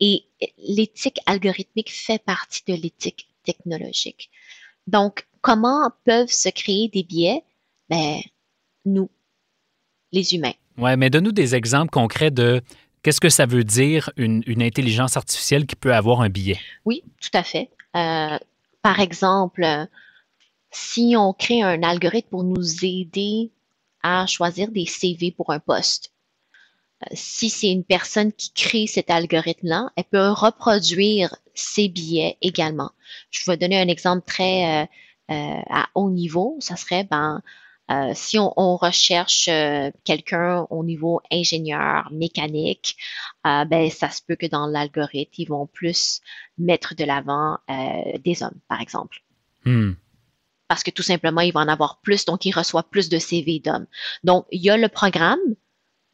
Et 0.00 0.24
l'éthique 0.58 1.20
algorithmique 1.26 1.92
fait 1.92 2.22
partie 2.22 2.62
de 2.66 2.74
l'éthique 2.74 3.28
technologique. 3.44 4.30
Donc, 4.86 5.26
comment 5.40 5.90
peuvent 6.04 6.30
se 6.30 6.48
créer 6.48 6.88
des 6.88 7.02
biais? 7.02 7.42
Ben, 7.88 8.20
nous, 8.84 9.10
les 10.12 10.34
humains. 10.34 10.54
Ouais, 10.78 10.96
mais 10.96 11.10
donne-nous 11.10 11.32
des 11.32 11.54
exemples 11.54 11.90
concrets 11.90 12.30
de 12.30 12.62
qu'est-ce 13.02 13.20
que 13.20 13.28
ça 13.28 13.46
veut 13.46 13.64
dire 13.64 14.10
une, 14.16 14.42
intelligence 14.62 15.16
artificielle 15.16 15.66
qui 15.66 15.76
peut 15.76 15.94
avoir 15.94 16.20
un 16.20 16.28
biais. 16.28 16.58
Oui, 16.84 17.02
tout 17.20 17.30
à 17.36 17.42
fait. 17.42 17.70
Euh, 17.96 18.38
par 18.80 19.00
exemple, 19.00 19.66
si 20.70 21.14
on 21.16 21.32
crée 21.32 21.62
un 21.62 21.82
algorithme 21.82 22.28
pour 22.28 22.44
nous 22.44 22.84
aider 22.84 23.50
à 24.02 24.26
choisir 24.26 24.70
des 24.70 24.86
CV 24.86 25.30
pour 25.30 25.52
un 25.52 25.60
poste, 25.60 26.12
euh, 27.02 27.06
si 27.12 27.50
c'est 27.50 27.70
une 27.70 27.84
personne 27.84 28.32
qui 28.32 28.52
crée 28.52 28.86
cet 28.86 29.10
algorithme-là, 29.10 29.90
elle 29.96 30.04
peut 30.04 30.30
reproduire 30.30 31.36
ces 31.54 31.88
billets 31.88 32.38
également. 32.40 32.92
Je 33.30 33.50
vais 33.50 33.56
donner 33.56 33.80
un 33.80 33.88
exemple 33.88 34.24
très 34.26 34.88
euh, 35.30 35.60
à 35.70 35.88
haut 35.94 36.10
niveau. 36.10 36.56
Ça 36.60 36.76
serait, 36.76 37.04
ben, 37.04 37.42
euh, 37.90 38.12
si 38.14 38.38
on, 38.38 38.52
on 38.56 38.76
recherche 38.76 39.48
euh, 39.48 39.90
quelqu'un 40.04 40.66
au 40.70 40.84
niveau 40.84 41.20
ingénieur, 41.30 42.08
mécanique, 42.12 42.96
euh, 43.46 43.64
ben, 43.64 43.90
ça 43.90 44.08
se 44.10 44.22
peut 44.26 44.36
que 44.36 44.46
dans 44.46 44.66
l'algorithme, 44.66 45.32
ils 45.36 45.48
vont 45.48 45.66
plus 45.66 46.20
mettre 46.58 46.94
de 46.94 47.04
l'avant 47.04 47.58
euh, 47.68 48.18
des 48.24 48.42
hommes, 48.42 48.60
par 48.68 48.80
exemple. 48.80 49.18
Hmm. 49.64 49.92
Parce 50.68 50.82
que 50.82 50.90
tout 50.90 51.02
simplement, 51.02 51.42
il 51.42 51.52
va 51.52 51.60
en 51.60 51.68
avoir 51.68 52.00
plus, 52.00 52.24
donc 52.24 52.46
il 52.46 52.52
reçoit 52.52 52.84
plus 52.84 53.08
de 53.08 53.18
CV 53.18 53.58
d'hommes. 53.58 53.86
Donc, 54.24 54.46
il 54.50 54.62
y 54.62 54.70
a 54.70 54.76
le 54.76 54.88
programme 54.88 55.40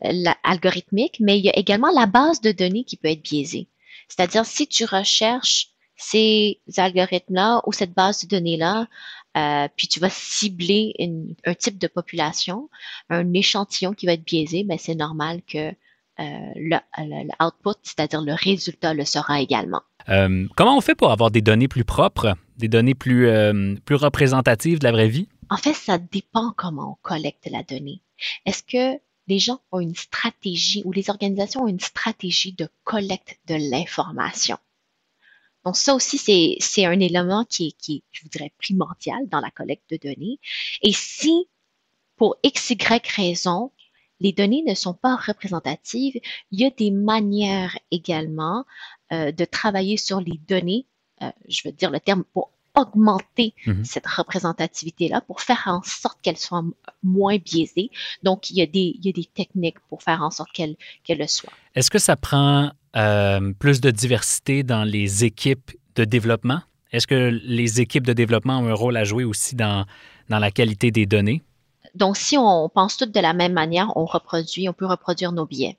euh, 0.04 0.10
la- 0.12 0.36
algorithmique, 0.42 1.18
mais 1.20 1.38
il 1.38 1.44
y 1.44 1.50
a 1.50 1.56
également 1.56 1.90
la 1.90 2.06
base 2.06 2.40
de 2.40 2.50
données 2.50 2.84
qui 2.84 2.96
peut 2.96 3.08
être 3.08 3.22
biaisée. 3.22 3.68
C'est-à-dire, 4.08 4.46
si 4.46 4.66
tu 4.66 4.84
recherches 4.84 5.68
ces 5.96 6.60
algorithmes-là 6.76 7.62
ou 7.66 7.72
cette 7.72 7.92
base 7.92 8.22
de 8.22 8.28
données-là, 8.28 8.86
euh, 9.38 9.68
puis 9.76 9.86
tu 9.88 10.00
vas 10.00 10.10
cibler 10.10 10.94
une- 10.98 11.34
un 11.46 11.54
type 11.54 11.78
de 11.78 11.86
population, 11.86 12.68
un 13.10 13.32
échantillon 13.34 13.92
qui 13.92 14.06
va 14.06 14.12
être 14.14 14.24
biaisé, 14.24 14.64
ben 14.64 14.78
c'est 14.78 14.94
normal 14.94 15.40
que 15.46 15.58
euh, 15.68 15.72
le, 16.56 16.76
le- 16.98 17.24
le 17.28 17.44
output, 17.46 17.78
c'est-à-dire 17.84 18.22
le 18.22 18.34
résultat, 18.34 18.92
le 18.94 19.04
sera 19.04 19.40
également. 19.40 19.82
Euh, 20.08 20.46
comment 20.56 20.76
on 20.76 20.80
fait 20.80 20.94
pour 20.96 21.12
avoir 21.12 21.30
des 21.30 21.42
données 21.42 21.68
plus 21.68 21.84
propres, 21.84 22.34
des 22.56 22.68
données 22.68 22.94
plus, 22.96 23.28
plus 23.84 23.94
représentatives 23.94 24.78
de 24.80 24.84
la 24.84 24.92
vraie 24.92 25.08
vie? 25.08 25.28
En 25.50 25.56
fait, 25.56 25.74
ça 25.74 25.96
dépend 25.98 26.52
comment 26.56 26.92
on 26.92 26.98
collecte 27.02 27.48
la 27.50 27.62
donnée. 27.62 28.02
Est-ce 28.46 28.62
que 28.64 28.98
les 29.28 29.38
gens 29.38 29.60
ont 29.70 29.80
une 29.80 29.94
stratégie 29.94 30.82
ou 30.84 30.92
les 30.92 31.08
organisations 31.10 31.62
ont 31.64 31.68
une 31.68 31.78
stratégie 31.80 32.52
de 32.52 32.68
collecte 32.84 33.38
de 33.46 33.54
l'information? 33.70 34.56
Donc 35.68 35.76
ça 35.76 35.94
aussi, 35.94 36.16
c'est, 36.60 36.86
un 36.86 36.98
élément 36.98 37.44
qui 37.44 37.66
est, 37.66 37.72
qui 37.72 38.02
je 38.10 38.22
vous 38.22 38.30
dirais, 38.30 38.54
primordial 38.56 39.28
dans 39.28 39.40
la 39.40 39.50
collecte 39.50 39.90
de 39.90 39.98
données. 39.98 40.40
Et 40.80 40.94
si, 40.94 41.46
pour 42.16 42.36
x, 42.42 42.70
y 42.70 43.02
raison, 43.14 43.70
les 44.18 44.32
données 44.32 44.62
ne 44.66 44.74
sont 44.74 44.94
pas 44.94 45.14
représentatives, 45.14 46.18
il 46.52 46.60
y 46.60 46.64
a 46.64 46.70
des 46.70 46.90
manières 46.90 47.78
également 47.90 48.64
euh, 49.12 49.30
de 49.30 49.44
travailler 49.44 49.98
sur 49.98 50.22
les 50.22 50.38
données, 50.48 50.86
euh, 51.20 51.30
je 51.46 51.60
veux 51.66 51.72
dire 51.72 51.90
le 51.90 52.00
terme, 52.00 52.24
pour 52.24 52.50
augmenter 52.78 53.54
Mhm. 53.66 53.84
cette 53.84 54.06
représentativité-là, 54.06 55.20
pour 55.20 55.40
faire 55.40 55.62
en 55.66 55.82
sorte 55.82 56.18
qu'elle 56.22 56.36
soit 56.36 56.62
moins 57.02 57.36
biaisée. 57.36 57.90
Donc, 58.22 58.50
il 58.50 58.56
y 58.56 58.62
a 58.62 58.66
des, 58.66 58.96
il 58.98 59.04
y 59.04 59.08
a 59.08 59.12
des 59.12 59.24
techniques 59.24 59.78
pour 59.88 60.02
faire 60.02 60.22
en 60.22 60.30
sorte 60.30 60.50
qu'elle, 60.52 60.76
qu'elle 61.04 61.18
le 61.18 61.26
soit. 61.26 61.52
Est-ce 61.74 61.90
que 61.90 61.98
ça 61.98 62.16
prend 62.16 62.70
euh, 62.96 63.52
plus 63.58 63.80
de 63.80 63.90
diversité 63.90 64.62
dans 64.62 64.84
les 64.84 65.24
équipes 65.24 65.72
de 65.96 66.04
développement? 66.04 66.60
Est-ce 66.92 67.06
que 67.06 67.38
les 67.44 67.80
équipes 67.80 68.06
de 68.06 68.14
développement 68.14 68.58
ont 68.60 68.68
un 68.68 68.74
rôle 68.74 68.96
à 68.96 69.04
jouer 69.04 69.24
aussi 69.24 69.54
dans, 69.54 69.84
dans 70.28 70.38
la 70.38 70.50
qualité 70.50 70.90
des 70.90 71.06
données? 71.06 71.42
Donc, 71.94 72.16
si 72.16 72.38
on 72.38 72.68
pense 72.68 72.96
toutes 72.96 73.14
de 73.14 73.20
la 73.20 73.32
même 73.34 73.52
manière, 73.52 73.94
on 73.96 74.04
reproduit, 74.06 74.68
on 74.68 74.72
peut 74.72 74.86
reproduire 74.86 75.32
nos 75.32 75.46
biais. 75.46 75.76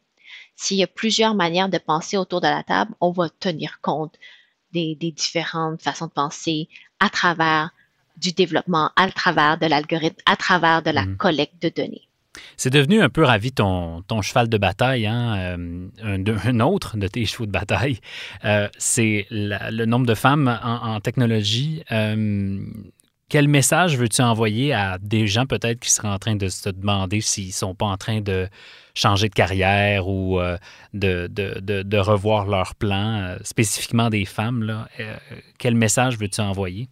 S'il 0.55 0.77
y 0.77 0.83
a 0.83 0.87
plusieurs 0.87 1.35
manières 1.35 1.69
de 1.69 1.77
penser 1.77 2.17
autour 2.17 2.41
de 2.41 2.47
la 2.47 2.63
table, 2.63 2.93
on 2.99 3.11
va 3.11 3.29
tenir 3.29 3.79
compte 3.81 4.13
des, 4.73 4.95
des 4.95 5.11
différentes 5.11 5.81
façons 5.81 6.07
de 6.07 6.11
penser 6.11 6.67
à 6.99 7.09
travers 7.09 7.71
du 8.17 8.31
développement, 8.33 8.91
à 8.95 9.09
travers 9.09 9.57
de 9.57 9.65
l'algorithme, 9.65 10.17
à 10.25 10.35
travers 10.35 10.81
de 10.83 10.91
la 10.91 11.05
Mhm. 11.05 11.17
collecte 11.17 11.61
de 11.61 11.69
données. 11.69 12.01
C'est 12.57 12.69
devenu 12.69 13.01
un 13.01 13.09
peu 13.09 13.23
ravi 13.23 13.51
ton, 13.51 14.01
ton 14.03 14.21
cheval 14.21 14.47
de 14.49 14.57
bataille, 14.57 15.07
hein? 15.07 15.35
euh, 15.37 15.87
un, 16.03 16.59
autre 16.61 16.97
de 16.97 17.07
tes 17.07 17.25
chevaux 17.25 17.45
de 17.45 17.51
bataille. 17.51 17.99
Euh, 18.45 18.69
c'est 18.77 19.25
le 19.31 19.85
nombre 19.85 20.05
de 20.05 20.15
femmes 20.15 20.47
en, 20.63 20.95
en 20.95 20.99
technologie. 20.99 21.83
Euh, 21.91 22.59
quel 23.29 23.47
message 23.47 23.95
veux-tu 23.95 24.21
envoyer 24.21 24.73
à 24.73 24.97
des 24.97 25.27
gens 25.27 25.45
peut-être 25.45 25.79
qui 25.79 25.91
seraient 25.91 26.09
en 26.09 26.17
train 26.17 26.35
de 26.35 26.47
se 26.49 26.69
demander 26.69 27.21
s'ils 27.21 27.53
sont 27.53 27.75
pas 27.75 27.85
en 27.85 27.97
train 27.97 28.21
de 28.21 28.49
changer 28.95 29.29
de 29.29 29.33
carrière 29.33 30.07
ou 30.07 30.39
euh, 30.39 30.57
de 30.93 31.97
revoir 31.97 32.47
leur 32.47 32.75
plan, 32.75 33.21
euh, 33.21 33.37
spécifiquement 33.43 34.09
des 34.09 34.25
femmes? 34.25 34.63
Là? 34.63 34.89
Euh, 34.99 35.15
quel 35.59 35.75
message 35.75 36.17
veux-tu 36.17 36.41
envoyer? 36.41 36.89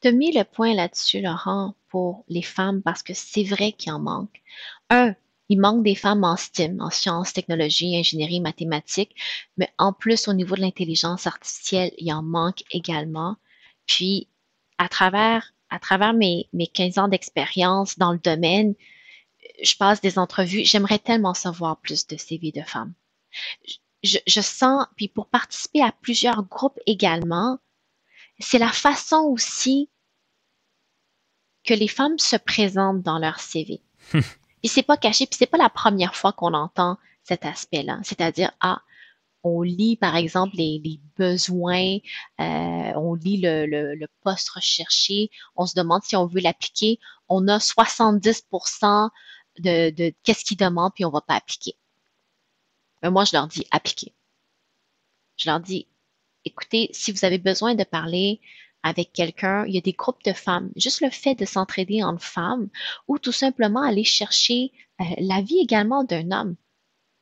Tu 0.00 0.08
as 0.08 0.12
mis 0.12 0.32
le 0.32 0.44
point 0.44 0.74
là-dessus, 0.74 1.20
Laurent, 1.20 1.74
pour 1.88 2.24
les 2.28 2.42
femmes, 2.42 2.82
parce 2.82 3.02
que 3.02 3.12
c'est 3.14 3.44
vrai 3.44 3.72
qu'il 3.72 3.92
en 3.92 3.98
manque. 3.98 4.42
Un, 4.88 5.14
il 5.50 5.60
manque 5.60 5.84
des 5.84 5.94
femmes 5.94 6.24
en 6.24 6.36
STEM, 6.36 6.80
en 6.80 6.90
sciences, 6.90 7.34
technologies, 7.34 7.96
ingénierie, 7.96 8.40
mathématiques, 8.40 9.14
mais 9.58 9.68
en 9.76 9.92
plus, 9.92 10.26
au 10.28 10.32
niveau 10.32 10.56
de 10.56 10.62
l'intelligence 10.62 11.26
artificielle, 11.26 11.90
il 11.98 12.10
en 12.12 12.22
manque 12.22 12.62
également. 12.70 13.36
Puis, 13.86 14.28
à 14.78 14.88
travers, 14.88 15.52
à 15.70 15.78
travers 15.78 16.12
mes, 16.12 16.48
mes 16.52 16.66
15 16.66 16.98
ans 16.98 17.08
d'expérience 17.08 17.98
dans 17.98 18.12
le 18.12 18.18
domaine, 18.18 18.74
je 19.62 19.76
passe 19.76 20.00
des 20.00 20.18
entrevues. 20.18 20.64
J'aimerais 20.64 20.98
tellement 20.98 21.34
savoir 21.34 21.78
plus 21.78 22.06
de 22.06 22.16
CV 22.16 22.52
de 22.52 22.62
femmes. 22.62 22.92
Je, 24.02 24.18
je 24.26 24.40
sens, 24.40 24.86
puis 24.96 25.08
pour 25.08 25.26
participer 25.26 25.82
à 25.82 25.92
plusieurs 25.92 26.44
groupes 26.44 26.78
également, 26.86 27.58
c'est 28.38 28.58
la 28.58 28.72
façon 28.72 29.22
aussi 29.22 29.88
que 31.64 31.74
les 31.74 31.88
femmes 31.88 32.18
se 32.18 32.36
présentent 32.36 33.02
dans 33.02 33.18
leur 33.18 33.40
CV. 33.40 33.82
puis 34.10 34.68
c'est 34.68 34.82
pas 34.82 34.96
caché, 34.96 35.26
puis 35.26 35.36
c'est 35.38 35.46
pas 35.46 35.58
la 35.58 35.70
première 35.70 36.14
fois 36.14 36.32
qu'on 36.32 36.54
entend 36.54 36.98
cet 37.24 37.44
aspect-là. 37.44 37.98
C'est-à-dire, 38.04 38.52
ah, 38.60 38.80
on 39.46 39.62
lit 39.62 39.96
par 39.96 40.16
exemple 40.16 40.56
les, 40.56 41.00
besoins, 41.16 41.98
euh, 42.40 42.92
on 42.96 43.14
lit 43.14 43.40
le, 43.40 44.06
poste 44.22 44.48
recherché, 44.50 45.30
on 45.54 45.66
se 45.66 45.74
demande 45.74 46.02
si 46.02 46.16
on 46.16 46.26
veut 46.26 46.40
l'appliquer, 46.40 46.98
on 47.28 47.46
a 47.48 47.58
70% 47.58 49.10
de, 49.60 50.14
qu'est-ce 50.24 50.44
qu'ils 50.44 50.56
demandent, 50.56 50.92
puis 50.94 51.04
on 51.04 51.10
va 51.10 51.20
pas 51.20 51.36
appliquer. 51.36 51.76
Mais 53.02 53.10
moi, 53.10 53.24
je 53.24 53.32
leur 53.34 53.46
dis 53.46 53.66
appliquer. 53.70 54.14
Je 55.36 55.48
leur 55.48 55.60
dis, 55.60 55.86
écoutez, 56.44 56.90
si 56.92 57.12
vous 57.12 57.24
avez 57.24 57.38
besoin 57.38 57.74
de 57.74 57.84
parler 57.84 58.40
avec 58.82 59.12
quelqu'un, 59.12 59.64
il 59.66 59.74
y 59.74 59.78
a 59.78 59.82
des 59.82 59.92
groupes 59.92 60.24
de 60.24 60.32
femmes. 60.32 60.70
Juste 60.76 61.00
le 61.02 61.10
fait 61.10 61.34
de 61.34 61.44
s'entraider 61.44 62.02
entre 62.02 62.22
femmes 62.22 62.68
ou 63.08 63.18
tout 63.18 63.32
simplement 63.32 63.82
aller 63.82 64.04
chercher 64.04 64.72
euh, 65.00 65.04
la 65.18 65.40
vie 65.40 65.58
également 65.58 66.04
d'un 66.04 66.30
homme. 66.32 66.56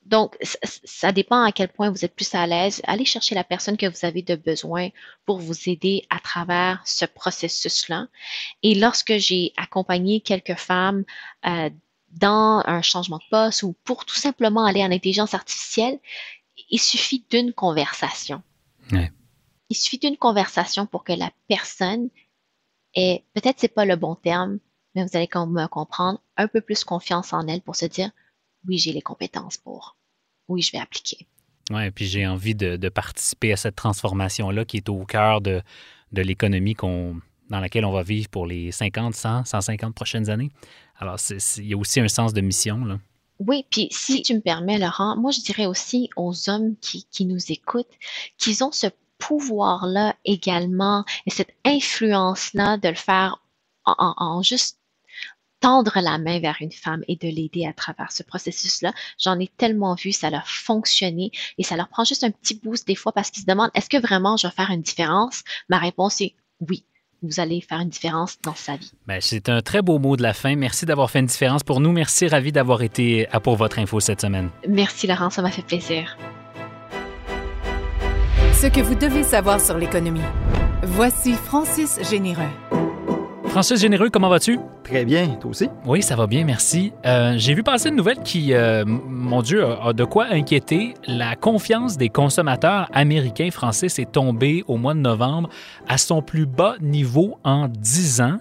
Donc, 0.07 0.37
ça 0.63 1.13
dépend 1.13 1.43
à 1.43 1.53
quel 1.53 1.69
point 1.69 1.91
vous 1.91 2.05
êtes 2.05 2.15
plus 2.15 2.35
à 2.35 2.47
l'aise. 2.47 2.83
Allez 2.85 3.07
chercher 3.07 3.35
la 3.35 3.45
personne 3.45 3.77
que 3.77 3.87
vous 3.87 4.05
avez 4.05 4.23
de 4.23 4.37
besoin 4.37 4.91
pour 5.25 5.39
vous 5.39 5.69
aider 5.69 6.07
à 6.11 6.21
travers 6.21 6.83
ce 6.85 7.07
processus-là. 7.07 8.09
Et 8.63 8.75
lorsque 8.75 9.17
j'ai 9.17 9.53
accompagné 9.57 10.21
quelques 10.21 10.57
femmes 10.57 11.05
euh, 11.47 11.71
dans 12.13 12.63
un 12.67 12.83
changement 12.83 13.19
de 13.19 13.25
poste 13.31 13.63
ou 13.63 13.75
pour 13.85 14.05
tout 14.05 14.17
simplement 14.17 14.67
aller 14.67 14.83
en 14.83 14.93
intelligence 14.93 15.33
artificielle, 15.33 15.99
il 16.71 16.81
suffit 16.81 17.25
d'une 17.31 17.53
conversation. 17.53 18.43
Il 19.71 19.77
suffit 19.77 19.99
d'une 19.99 20.19
conversation 20.19 20.87
pour 20.87 21.05
que 21.05 21.13
la 21.13 21.31
personne 21.49 22.11
ait, 22.95 23.25
peut-être 23.33 23.59
c'est 23.59 23.69
pas 23.69 23.87
le 23.87 23.97
bon 23.97 24.15
terme, 24.15 24.59
mais 24.95 25.03
vous 25.03 25.17
allez 25.17 25.29
me 25.35 25.67
comprendre, 25.67 26.21
un 26.37 26.47
peu 26.47 26.61
plus 26.61 26.85
confiance 26.85 27.33
en 27.33 27.49
elle 27.49 27.63
pour 27.63 27.75
se 27.75 27.87
dire, 27.87 28.11
oui, 28.67 28.79
j'ai 28.79 28.93
les 28.93 29.03
compétences 29.03 29.57
pour. 29.57 29.97
Oui, 30.49 30.63
je 30.63 30.73
vais 30.73 30.79
appliquer. 30.79 31.27
Oui, 31.71 31.91
puis 31.91 32.07
j'ai 32.07 32.27
envie 32.27 32.55
de, 32.55 32.89
participer 32.89 33.53
à 33.53 33.57
cette 33.57 33.77
transformation-là 33.77 34.65
qui 34.65 34.77
est 34.79 34.89
au 34.89 35.05
cœur 35.05 35.41
de, 35.41 35.63
de 36.13 36.23
l'économie 36.23 36.75
qu'on, 36.75 37.21
dans 37.49 37.61
laquelle 37.61 37.85
on 37.85 37.93
va 37.93 38.03
vivre 38.03 38.29
pour 38.29 38.47
les 38.47 38.71
50, 38.71 39.15
100, 39.15 39.45
150 39.45 39.95
prochaines 39.95 40.29
années. 40.29 40.51
Alors, 40.97 41.19
il 41.31 41.67
y 41.67 41.75
a 41.75 41.77
aussi 41.77 42.01
un 42.01 42.09
sens 42.09 42.35
de 42.35 42.41
mission. 42.41 42.85
Là. 42.85 42.99
Oui, 43.39 43.67
puis 43.71 43.89
si 43.91 44.23
tu 44.23 44.35
me 44.35 44.41
permets, 44.41 44.79
Laurent, 44.79 45.17
moi 45.17 45.31
je 45.31 45.41
dirais 45.41 45.67
aussi 45.67 46.09
aux 46.17 46.49
hommes 46.49 46.77
qui, 46.81 47.07
qui 47.11 47.25
nous 47.25 47.51
écoutent 47.51 47.93
qu'ils 48.39 48.63
ont 48.63 48.73
ce 48.73 48.87
pouvoir-là 49.19 50.17
également 50.25 51.05
et 51.27 51.31
cette 51.31 51.55
influence-là 51.65 52.77
de 52.77 52.89
le 52.89 52.95
faire 52.95 53.43
en, 53.85 54.15
en, 54.17 54.43
juste 54.43 54.79
tendre 55.65 55.99
la 55.99 56.19
main 56.19 56.41
vers 56.41 56.57
une 56.61 56.73
femme 56.73 57.03
et 57.09 57.17
de 57.17 57.27
l'aider 57.27 57.65
à 57.67 57.73
travers 57.73 58.13
ce 58.13 58.23
processus-là. 58.23 58.93
J'en 59.19 59.41
ai 59.41 59.49
tellement 59.49 59.95
vu, 59.95 60.13
ça 60.13 60.29
leur 60.29 60.47
fonctionner 60.47 61.31
et 61.57 61.63
ça 61.63 61.75
leur 61.75 61.89
prend 61.89 62.05
juste 62.05 62.23
un 62.23 62.31
petit 62.31 62.61
boost 62.63 62.87
des 62.87 62.95
fois 62.95 63.13
parce 63.13 63.31
qu'ils 63.31 63.45
se 63.45 63.47
demandent 63.47 63.71
est-ce 63.73 63.89
que 63.89 63.97
vraiment 63.97 64.37
je 64.37 64.47
vais 64.47 64.53
faire 64.53 64.69
une 64.69 64.83
différence? 64.83 65.43
Ma 65.71 65.79
réponse 65.79 66.21
est 66.21 66.35
oui. 66.69 66.85
Vous 67.23 67.41
allez 67.41 67.63
faire 67.63 67.81
une 67.81 67.89
différence 67.89 68.37
dans 68.43 68.55
sa 68.55 68.77
vie. 68.77 68.93
Ben, 69.07 69.23
c'est 69.23 69.49
un 69.49 69.63
très 69.63 69.81
beau 69.81 69.99
mot 69.99 70.19
de 70.19 70.23
la 70.23 70.35
fin. 70.35 70.55
Merci 70.55 70.85
d'avoir 70.85 71.11
fait 71.11 71.21
une 71.21 71.27
différence 71.27 71.63
pour 71.63 71.81
nous. 71.81 71.93
Merci, 71.93 72.29
ravi 72.29 72.53
d'avoir 72.53 72.83
été 72.83 73.27
à 73.31 73.41
pour 73.41 73.57
votre 73.57 73.79
info 73.79 74.01
cette 74.01 74.21
semaine. 74.21 74.51
Merci, 74.69 75.07
Laurent, 75.07 75.31
ça 75.31 75.41
m'a 75.41 75.51
fait 75.51 75.63
plaisir. 75.63 76.19
Ce 78.53 78.67
que 78.67 78.83
vous 78.83 78.97
devez 78.97 79.23
savoir 79.23 79.59
sur 79.63 79.79
l'économie. 79.79 80.21
Voici 80.83 81.33
Francis 81.33 81.99
Généreux. 82.11 82.84
Francis 83.55 83.81
Généreux, 83.81 84.11
comment 84.11 84.29
vas-tu? 84.29 84.59
Très 84.83 85.05
bien, 85.05 85.29
toi 85.41 85.53
aussi? 85.53 85.69
Oui, 85.87 86.03
ça 86.03 86.17
va 86.17 86.27
bien, 86.27 86.43
merci. 86.45 86.93
Euh, 87.07 87.35
j'ai 87.37 87.55
vu 87.55 87.63
passer 87.63 87.91
une 87.91 87.95
nouvelle 87.95 88.19
qui, 88.19 88.53
euh, 88.53 88.85
mon 88.85 89.43
Dieu, 89.43 89.65
a 89.65 89.93
de 89.93 90.03
quoi 90.03 90.27
inquiéter. 90.33 90.95
La 91.07 91.37
confiance 91.37 91.97
des 91.97 92.09
consommateurs 92.09 92.89
américains 92.93 93.53
français 93.53 93.89
s'est 93.89 94.07
tombée 94.07 94.65
au 94.67 94.77
mois 94.77 94.95
de 94.95 94.99
novembre 94.99 95.51
à 95.87 95.99
son 95.99 96.21
plus 96.21 96.47
bas 96.47 96.75
niveau 96.81 97.39
en 97.45 97.69
10 97.69 98.23
ans. 98.23 98.39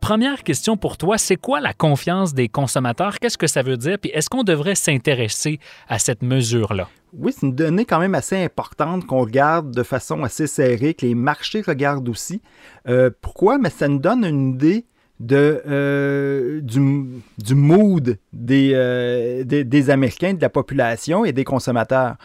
Première 0.00 0.42
question 0.44 0.76
pour 0.76 0.96
toi, 0.96 1.18
c'est 1.18 1.36
quoi 1.36 1.60
la 1.60 1.72
confiance 1.72 2.32
des 2.32 2.48
consommateurs? 2.48 3.18
Qu'est-ce 3.18 3.36
que 3.36 3.46
ça 3.46 3.62
veut 3.62 3.76
dire? 3.76 3.98
Puis 3.98 4.10
est-ce 4.14 4.30
qu'on 4.30 4.44
devrait 4.44 4.76
s'intéresser 4.76 5.58
à 5.88 5.98
cette 5.98 6.22
mesure-là? 6.22 6.88
Oui, 7.12 7.32
c'est 7.32 7.46
une 7.46 7.54
donnée 7.54 7.84
quand 7.84 7.98
même 7.98 8.14
assez 8.14 8.36
importante 8.36 9.06
qu'on 9.06 9.20
regarde 9.20 9.70
de 9.70 9.82
façon 9.82 10.22
assez 10.22 10.46
serrée, 10.46 10.94
que 10.94 11.04
les 11.04 11.14
marchés 11.14 11.62
regardent 11.66 12.08
aussi. 12.08 12.40
Euh, 12.88 13.10
pourquoi? 13.20 13.58
Mais 13.58 13.70
ça 13.70 13.88
nous 13.88 13.98
donne 13.98 14.24
une 14.24 14.54
idée 14.54 14.84
euh, 15.32 16.60
du, 16.60 17.54
mood 17.54 18.18
euh, 18.50 19.44
des, 19.44 19.64
des, 19.64 19.90
Américains, 19.90 20.34
de 20.34 20.42
la 20.42 20.50
population 20.50 21.24
et 21.24 21.32
des 21.32 21.44
consommateurs. 21.44 22.16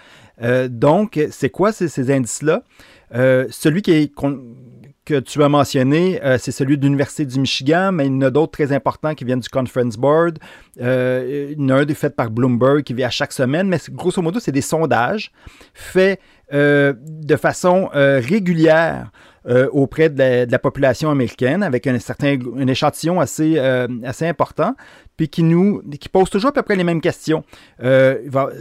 donc, 0.70 1.20
c'est 1.32 1.50
quoi 1.50 1.72
ces, 1.72 1.88
ces 1.88 2.12
indices-là? 2.12 2.64
celui 3.50 3.82
qui 3.82 3.92
est 3.92 4.14
que 5.06 5.20
tu 5.20 5.44
as 5.44 5.50
mentionné, 5.50 6.24
euh, 6.24 6.38
c'est 6.38 6.52
celui 6.52 6.78
de 6.78 6.84
l'Université 6.84 7.26
du 7.26 7.40
Michigan, 7.40 7.92
mais 7.92 8.08
il 8.08 8.14
y 8.14 8.16
en 8.16 8.22
a 8.22 8.30
d'autres 8.30 8.54
très 8.54 8.72
importants 8.72 9.14
qui 9.16 9.26
viennent 9.26 9.42
du 9.42 9.50
Conference 9.50 9.98
Board. 9.98 10.40
Euh, 10.82 11.52
il 11.52 11.62
y 11.62 11.66
en 11.66 11.70
a 11.70 11.82
un 11.82 11.86
des 11.86 11.94
faits 11.94 12.16
par 12.16 12.32
Bloomberg 12.32 12.84
qui 12.84 12.94
vient 12.94 13.08
à 13.08 13.12
chaque 13.12 13.34
semaine, 13.34 13.68
mais 13.68 13.80
grosso 13.92 14.22
modo, 14.22 14.40
c'est 14.40 14.52
des 14.52 14.62
sondages 14.62 15.32
faits 15.74 16.20
euh, 16.54 16.94
de 16.98 17.36
façon 17.36 17.90
régulière 17.94 19.12
auprès 19.74 20.10
de 20.10 20.50
la, 20.50 20.60
population 20.60 21.10
américaine 21.10 21.64
avec 21.64 21.86
un 21.86 22.00
certain 22.00 22.38
un 22.58 22.68
échantillon 22.68 23.20
assez, 23.20 23.60
assez 23.60 24.26
important, 24.26 24.74
puis 25.18 25.28
qui 25.28 25.44
nous 25.44 25.82
qui 26.00 26.08
pose 26.08 26.30
toujours 26.30 26.52
à 26.52 26.54
peu 26.54 26.62
près 26.62 26.78
les 26.78 26.86
mêmes 26.86 27.02
questions. 27.02 27.44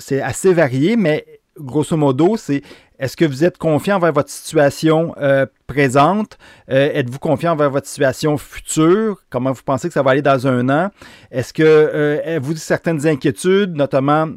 c'est 0.00 0.20
assez 0.20 0.52
varié, 0.52 0.96
mais 0.96 1.24
grosso 1.56 1.96
modo, 1.96 2.36
c'est 2.36 2.62
est-ce 3.02 3.16
que 3.16 3.24
vous 3.24 3.42
êtes 3.42 3.58
confiant 3.58 3.96
envers 3.96 4.12
votre 4.12 4.30
situation 4.30 5.12
euh, 5.20 5.44
présente? 5.66 6.38
Euh, 6.70 6.88
êtes-vous 6.94 7.18
confiant 7.18 7.50
envers 7.50 7.68
votre 7.68 7.88
situation 7.88 8.38
future? 8.38 9.16
Comment 9.28 9.50
vous 9.50 9.64
pensez 9.64 9.88
que 9.88 9.94
ça 9.94 10.04
va 10.04 10.12
aller 10.12 10.22
dans 10.22 10.46
un 10.46 10.68
an? 10.68 10.90
Est-ce 11.32 11.52
que 11.52 11.64
euh, 11.64 12.20
avez-vous 12.24 12.54
certaines 12.54 13.04
inquiétudes, 13.04 13.74
notamment 13.74 14.28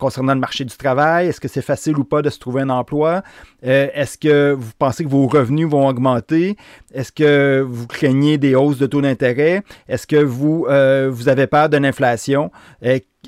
concernant 0.00 0.34
le 0.34 0.40
marché 0.40 0.64
du 0.64 0.76
travail? 0.76 1.28
Est-ce 1.28 1.40
que 1.40 1.46
c'est 1.46 1.62
facile 1.62 1.96
ou 1.96 2.02
pas 2.02 2.20
de 2.20 2.28
se 2.28 2.40
trouver 2.40 2.62
un 2.62 2.70
emploi? 2.70 3.22
Est-ce 3.62 4.18
que 4.18 4.52
vous 4.52 4.72
pensez 4.76 5.04
que 5.04 5.08
vos 5.08 5.28
revenus 5.28 5.68
vont 5.68 5.86
augmenter? 5.86 6.56
Est-ce 6.92 7.12
que 7.12 7.64
vous 7.64 7.86
craignez 7.86 8.36
des 8.36 8.56
hausses 8.56 8.78
de 8.78 8.86
taux 8.86 9.00
d'intérêt? 9.00 9.62
Est-ce 9.88 10.08
que 10.08 10.16
vous, 10.16 10.66
vous 10.66 11.28
avez 11.28 11.46
peur 11.46 11.68
de 11.68 11.76
l'inflation? 11.76 12.50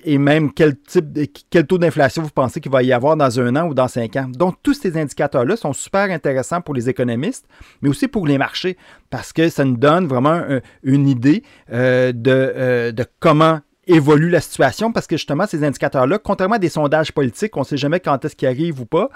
et 0.04 0.18
même 0.18 0.52
quel 0.52 0.76
type, 0.78 1.06
quel 1.50 1.66
taux 1.66 1.78
d'inflation 1.78 2.22
vous 2.22 2.30
pensez 2.30 2.60
qu'il 2.60 2.72
va 2.72 2.82
y 2.82 2.92
avoir 2.92 3.16
dans 3.16 3.40
un 3.40 3.56
an 3.56 3.68
ou 3.68 3.74
dans 3.74 3.88
cinq 3.88 4.16
ans? 4.16 4.28
Donc, 4.28 4.56
tous 4.62 4.79
ces 4.80 4.96
indicateurs-là 4.96 5.56
sont 5.56 5.72
super 5.72 6.10
intéressants 6.10 6.60
pour 6.60 6.74
les 6.74 6.88
économistes, 6.88 7.46
mais 7.82 7.88
aussi 7.88 8.08
pour 8.08 8.26
les 8.26 8.38
marchés, 8.38 8.76
parce 9.10 9.32
que 9.32 9.48
ça 9.48 9.64
nous 9.64 9.76
donne 9.76 10.06
vraiment 10.06 10.42
une 10.82 11.08
idée 11.08 11.42
euh, 11.72 12.12
de, 12.12 12.30
euh, 12.30 12.92
de 12.92 13.04
comment 13.20 13.60
évolue 13.90 14.30
la 14.30 14.40
situation 14.40 14.92
parce 14.92 15.06
que 15.06 15.16
justement, 15.16 15.46
ces 15.46 15.64
indicateurs-là, 15.64 16.18
contrairement 16.18 16.56
à 16.56 16.58
des 16.58 16.68
sondages 16.68 17.12
politiques, 17.12 17.56
on 17.56 17.60
ne 17.60 17.64
sait 17.64 17.76
jamais 17.76 18.00
quand 18.00 18.24
est-ce 18.24 18.36
qu'ils 18.36 18.48
arrivent 18.48 18.80
ou 18.80 18.86
pas. 18.86 19.10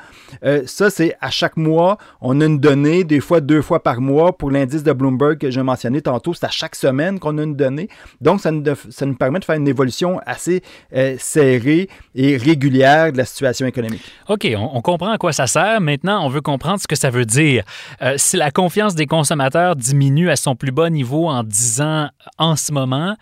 Euh, 0.44 0.62
ça, 0.66 0.90
c'est 0.90 1.16
à 1.20 1.30
chaque 1.30 1.56
mois, 1.56 1.98
on 2.20 2.40
a 2.40 2.44
une 2.46 2.58
donnée, 2.58 3.04
des 3.04 3.20
fois 3.20 3.40
deux 3.40 3.62
fois 3.62 3.82
par 3.82 4.00
mois. 4.00 4.36
Pour 4.36 4.50
l'indice 4.50 4.82
de 4.82 4.92
Bloomberg 4.92 5.38
que 5.38 5.50
j'ai 5.50 5.62
mentionné 5.62 6.02
tantôt, 6.02 6.34
c'est 6.34 6.46
à 6.46 6.50
chaque 6.50 6.74
semaine 6.74 7.18
qu'on 7.18 7.38
a 7.38 7.42
une 7.42 7.56
donnée. 7.56 7.88
Donc, 8.20 8.40
ça 8.40 8.50
nous, 8.50 9.14
permet 9.14 9.38
de 9.38 9.44
faire 9.44 9.56
une 9.56 9.68
évolution 9.68 10.20
assez 10.26 10.62
euh, 10.94 11.16
serrée 11.18 11.88
et 12.14 12.36
régulière 12.36 13.12
de 13.12 13.18
la 13.18 13.24
situation 13.24 13.66
économique. 13.66 14.02
OK, 14.28 14.46
on, 14.56 14.80
comprend 14.82 15.10
à 15.10 15.18
quoi 15.18 15.32
ça 15.32 15.46
sert. 15.46 15.80
Maintenant, 15.80 16.24
on 16.24 16.28
veut 16.28 16.40
comprendre 16.40 16.80
ce 16.80 16.86
que 16.86 16.96
ça 16.96 17.10
veut 17.10 17.24
dire. 17.24 17.64
Euh, 18.02 18.14
si 18.16 18.36
la 18.36 18.50
confiance 18.50 18.94
des 18.94 19.06
consommateurs 19.06 19.76
diminue 19.76 20.30
à 20.30 20.36
son 20.36 20.56
plus 20.56 20.72
bas 20.72 20.90
niveau 20.90 21.28
en 21.28 21.42
10 21.42 21.80
ans 21.80 22.08
en 22.38 22.56
ce 22.56 22.72
moment, 22.72 23.16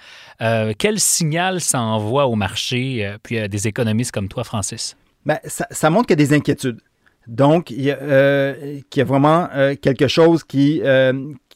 quel 0.78 0.98
signal 0.98 1.41
ça 1.60 1.80
envoie 1.80 2.26
au 2.26 2.34
marché, 2.34 3.06
euh, 3.06 3.16
puis 3.22 3.38
à 3.38 3.48
des 3.48 3.68
économistes 3.68 4.12
comme 4.12 4.28
toi, 4.28 4.44
Francis? 4.44 4.96
Bien, 5.24 5.38
ça, 5.44 5.90
montre 5.90 6.06
qu'il 6.06 6.18
y 6.18 6.22
a 6.22 6.26
des 6.26 6.34
inquiétudes. 6.34 6.80
Donc, 7.28 7.70
il 7.70 7.82
y 7.82 7.90
a, 7.90 7.98
euh, 8.00 8.80
y 8.94 9.00
a 9.00 9.04
vraiment 9.04 9.48
euh, 9.54 9.74
quelque 9.80 10.08
chose 10.08 10.44
qui 10.44 10.82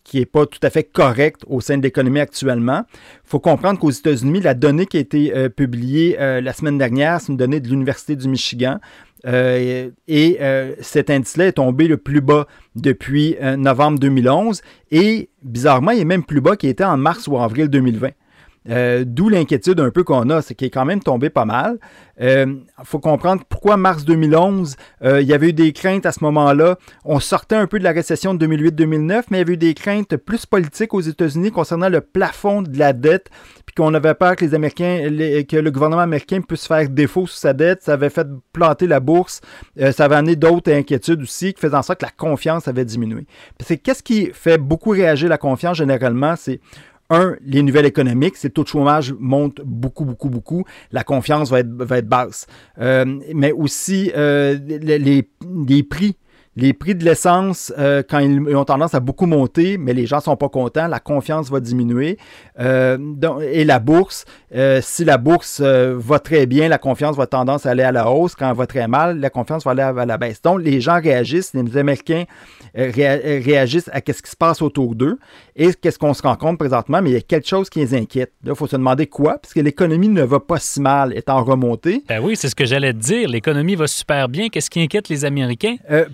qui 0.04 0.20
n'est 0.20 0.26
pas 0.26 0.46
tout 0.46 0.60
à 0.62 0.70
fait 0.70 0.84
correct 0.84 1.42
au 1.48 1.60
sein 1.60 1.78
de 1.78 1.82
l'économie 1.82 2.20
actuellement. 2.20 2.84
Il 3.24 3.28
faut 3.28 3.40
comprendre 3.40 3.80
qu'aux 3.80 3.90
États-Unis, 3.90 4.40
la 4.40 4.54
donnée 4.54 4.86
qui 4.86 4.98
a 4.98 5.00
été 5.00 5.48
publiée 5.48 6.16
la 6.16 6.52
semaine 6.52 6.78
dernière, 6.78 7.20
c'est 7.20 7.32
une 7.32 7.36
donnée 7.36 7.58
de 7.58 7.68
l'Université 7.68 8.14
du 8.14 8.28
Michigan. 8.28 8.78
et 9.26 9.90
cet 10.80 11.10
indice-là 11.10 11.46
est 11.48 11.52
tombé 11.54 11.88
le 11.88 11.96
plus 11.96 12.20
bas 12.20 12.46
depuis 12.76 13.36
novembre 13.58 13.98
2011. 13.98 14.62
Et 14.92 15.28
bizarrement, 15.42 15.90
il 15.90 16.02
est 16.02 16.04
même 16.04 16.22
plus 16.22 16.40
bas 16.40 16.54
qu'il 16.54 16.68
était 16.68 16.84
en 16.84 16.96
mars 16.96 17.26
ou 17.26 17.36
avril 17.36 17.66
2020. 17.66 18.10
Euh, 18.68 19.04
d'où 19.06 19.28
l'inquiétude 19.28 19.80
un 19.80 19.90
peu 19.90 20.04
qu'on 20.04 20.28
a, 20.30 20.42
c'est 20.42 20.54
qu'il 20.54 20.66
est 20.66 20.70
quand 20.70 20.84
même 20.84 21.00
tombé 21.00 21.30
pas 21.30 21.44
mal. 21.44 21.78
Euh, 22.20 22.46
faut 22.84 22.98
comprendre 22.98 23.42
pourquoi 23.48 23.76
mars 23.76 24.04
2011, 24.04 24.76
euh, 25.04 25.20
il 25.20 25.28
y 25.28 25.34
avait 25.34 25.50
eu 25.50 25.52
des 25.52 25.72
craintes 25.72 26.06
à 26.06 26.12
ce 26.12 26.24
moment-là. 26.24 26.78
On 27.04 27.20
sortait 27.20 27.56
un 27.56 27.66
peu 27.66 27.78
de 27.78 27.84
la 27.84 27.92
récession 27.92 28.34
de 28.34 28.46
2008-2009, 28.46 29.24
mais 29.30 29.38
il 29.38 29.40
y 29.40 29.42
avait 29.42 29.52
eu 29.52 29.58
des 29.58 29.74
craintes 29.74 30.16
plus 30.16 30.46
politiques 30.46 30.94
aux 30.94 31.00
États-Unis 31.00 31.50
concernant 31.50 31.88
le 31.88 32.00
plafond 32.00 32.62
de 32.62 32.78
la 32.78 32.92
dette, 32.92 33.28
puis 33.66 33.74
qu'on 33.74 33.92
avait 33.94 34.14
peur 34.14 34.36
que 34.36 34.44
les 34.44 34.54
Américains, 34.54 35.08
que 35.48 35.56
le 35.56 35.70
gouvernement 35.70 36.02
américain 36.02 36.40
puisse 36.40 36.66
faire 36.66 36.88
défaut 36.88 37.26
sur 37.26 37.38
sa 37.38 37.52
dette. 37.52 37.82
Ça 37.82 37.92
avait 37.92 38.10
fait 38.10 38.26
planter 38.52 38.86
la 38.86 39.00
bourse. 39.00 39.40
ça 39.92 40.04
avait 40.04 40.16
amené 40.16 40.36
d'autres 40.36 40.72
inquiétudes 40.72 41.22
aussi, 41.22 41.52
qui 41.52 41.60
faisaient 41.60 41.76
en 41.76 41.82
sorte 41.82 42.00
que 42.00 42.06
la 42.06 42.12
confiance 42.12 42.66
avait 42.68 42.84
diminué. 42.84 43.26
C'est 43.60 43.76
qu'est-ce 43.76 44.02
qui 44.02 44.30
fait 44.32 44.58
beaucoup 44.58 44.90
réagir 44.90 45.28
la 45.28 45.38
confiance 45.38 45.76
généralement, 45.76 46.34
c'est 46.36 46.60
un, 47.10 47.36
les 47.44 47.62
nouvelles 47.62 47.86
économiques, 47.86 48.36
si 48.36 48.46
le 48.46 48.52
taux 48.52 48.64
de 48.64 48.68
chômage 48.68 49.14
monte 49.18 49.60
beaucoup, 49.64 50.04
beaucoup, 50.04 50.28
beaucoup, 50.28 50.64
la 50.92 51.04
confiance 51.04 51.50
va 51.50 51.60
être, 51.60 51.70
va 51.70 51.98
être 51.98 52.08
basse. 52.08 52.46
Euh, 52.78 53.04
mais 53.34 53.52
aussi, 53.52 54.10
euh, 54.16 54.58
les, 54.66 54.98
les, 54.98 55.82
prix 55.82 56.16
Les 56.56 56.72
prix 56.72 56.94
de 56.94 57.04
l'essence, 57.04 57.72
euh, 57.78 58.02
quand 58.08 58.18
ils, 58.18 58.42
ils 58.48 58.56
ont 58.56 58.64
tendance 58.64 58.94
à 58.94 59.00
beaucoup 59.00 59.26
monter, 59.26 59.76
mais 59.76 59.92
les 59.92 60.06
gens 60.06 60.20
sont 60.20 60.36
pas 60.36 60.48
contents, 60.48 60.88
la 60.88 61.00
confiance 61.00 61.50
va 61.50 61.60
diminuer. 61.60 62.16
Euh, 62.58 62.96
donc- 62.98 63.42
et 63.42 63.64
la 63.64 63.78
bourse, 63.78 64.24
euh, 64.54 64.80
si 64.82 65.04
la 65.04 65.18
bourse 65.18 65.60
va 65.60 66.18
très 66.18 66.46
bien, 66.46 66.68
la 66.68 66.78
confiance 66.78 67.16
va 67.16 67.26
tendance 67.26 67.66
à 67.66 67.70
aller 67.70 67.82
à 67.82 67.92
la 67.92 68.08
hausse. 68.10 68.34
Quand 68.34 68.50
elle 68.50 68.56
va 68.56 68.66
très 68.66 68.88
mal, 68.88 69.20
la 69.20 69.28
confiance 69.30 69.64
va 69.64 69.72
aller 69.72 69.82
à, 69.82 69.88
à 69.88 70.06
la 70.06 70.16
baisse. 70.16 70.40
Donc, 70.40 70.62
les 70.62 70.80
gens 70.80 70.98
réagissent, 71.00 71.52
les 71.54 71.76
Américains 71.76 72.24
réa- 72.74 73.42
réagissent 73.44 73.90
à 73.92 73.98
ce 74.06 74.22
qui 74.22 74.30
se 74.30 74.36
passe 74.36 74.62
autour 74.62 74.94
d'eux 74.94 75.18
et 75.56 75.72
qu'est-ce 75.74 75.98
qu'on 75.98 76.14
se 76.14 76.22
rend 76.22 76.36
compte 76.36 76.58
présentement, 76.58 77.00
mais 77.02 77.10
il 77.10 77.14
y 77.14 77.16
a 77.16 77.20
quelque 77.20 77.48
chose 77.48 77.68
qui 77.70 77.80
les 77.80 77.94
inquiète. 77.94 78.32
Là, 78.44 78.52
il 78.52 78.56
faut 78.56 78.66
se 78.66 78.76
demander 78.76 79.06
quoi, 79.06 79.38
parce 79.38 79.52
que 79.54 79.60
l'économie 79.60 80.08
ne 80.08 80.22
va 80.22 80.40
pas 80.40 80.58
si 80.58 80.80
mal, 80.80 81.12
est 81.14 81.28
en 81.28 81.42
remontée. 81.44 82.02
Ben 82.08 82.20
oui, 82.22 82.36
c'est 82.36 82.48
ce 82.48 82.54
que 82.54 82.64
j'allais 82.64 82.92
te 82.92 82.98
dire. 82.98 83.28
L'économie 83.28 83.74
va 83.74 83.86
super 83.86 84.28
bien. 84.28 84.48
Qu'est-ce 84.48 84.70
qui 84.70 84.80
inquiète 84.80 85.08
les 85.08 85.24
Américains? 85.24 85.76
Euh, 85.90 86.06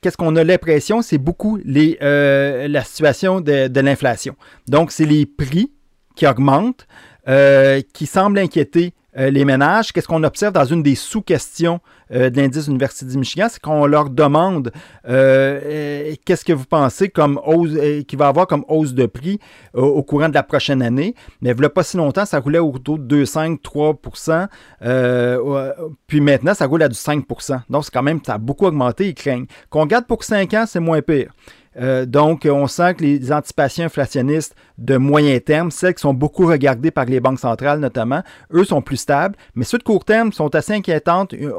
qu'est-ce 0.00 0.16
qu'on 0.16 0.36
a 0.36 0.44
l'impression, 0.44 1.02
c'est 1.02 1.18
beaucoup 1.18 1.58
euh, 1.66 2.68
la 2.68 2.84
situation 2.84 3.40
de, 3.40 3.68
de 3.68 3.80
l'inflation. 3.80 4.36
Donc, 4.68 4.92
c'est 4.92 5.04
les 5.04 5.26
prix 5.26 5.72
qui 6.14 6.26
augmentent, 6.26 6.86
euh, 7.28 7.80
qui 7.92 8.06
semblent 8.06 8.38
inquiéter 8.38 8.92
euh, 9.18 9.30
les 9.30 9.44
ménages. 9.44 9.92
Qu'est-ce 9.92 10.08
qu'on 10.08 10.24
observe 10.24 10.52
dans 10.52 10.64
une 10.64 10.82
des 10.82 10.94
sous-questions 10.94 11.80
euh, 12.12 12.30
de 12.30 12.36
l'indice 12.36 12.66
Université 12.66 13.06
du 13.06 13.18
Michigan, 13.18 13.46
c'est 13.50 13.60
qu'on 13.60 13.86
leur 13.86 14.10
demande 14.10 14.72
euh, 15.08 15.60
euh, 15.64 16.14
qu'est-ce 16.24 16.44
que 16.44 16.52
vous 16.52 16.66
pensez 16.66 17.08
comme 17.08 17.40
hausse, 17.44 17.70
qu'il 18.06 18.18
va 18.18 18.28
avoir 18.28 18.46
comme 18.46 18.64
hausse 18.68 18.94
de 18.94 19.06
prix 19.06 19.38
au, 19.74 20.02
courant 20.02 20.28
de 20.28 20.34
la 20.34 20.42
prochaine 20.42 20.82
année. 20.82 21.14
Mais 21.40 21.50
il 21.50 21.68
pas 21.68 21.82
si 21.82 21.96
longtemps, 21.96 22.24
ça 22.24 22.40
roulait 22.40 22.58
autour 22.58 22.98
de 22.98 23.24
2,5-3% 23.24 24.48
euh, 24.82 25.38
euh, 25.44 25.72
Puis 26.06 26.20
maintenant, 26.20 26.54
ça 26.54 26.66
roule 26.66 26.82
à 26.82 26.88
du 26.88 26.94
5% 26.94 27.60
Donc, 27.68 27.84
c'est 27.84 27.92
quand 27.92 28.02
même, 28.02 28.20
ça 28.24 28.34
a 28.34 28.38
beaucoup 28.38 28.66
augmenté, 28.66 29.08
ils 29.08 29.14
craignent. 29.14 29.46
Qu'on 29.70 29.86
garde 29.86 30.06
pour 30.06 30.24
5 30.24 30.54
ans, 30.54 30.64
c'est 30.66 30.80
moins 30.80 31.02
pire. 31.02 31.32
Euh, 31.80 32.06
donc, 32.06 32.46
on 32.50 32.66
sent 32.66 32.94
que 32.94 33.02
les 33.02 33.32
anticipations 33.32 33.84
inflationnistes 33.84 34.54
de 34.78 34.96
moyen 34.96 35.38
terme, 35.38 35.70
celles 35.70 35.94
qui 35.94 36.02
sont 36.02 36.14
beaucoup 36.14 36.46
regardées 36.46 36.90
par 36.90 37.04
les 37.04 37.20
banques 37.20 37.38
centrales 37.40 37.80
notamment, 37.80 38.22
eux 38.52 38.64
sont 38.64 38.82
plus 38.82 38.96
stables, 38.96 39.36
mais 39.54 39.64
ceux 39.64 39.78
de 39.78 39.82
court 39.82 40.04
terme 40.04 40.32
sont 40.32 40.54
assez 40.54 40.72
inquiétantes, 40.72 41.34
euh, 41.34 41.52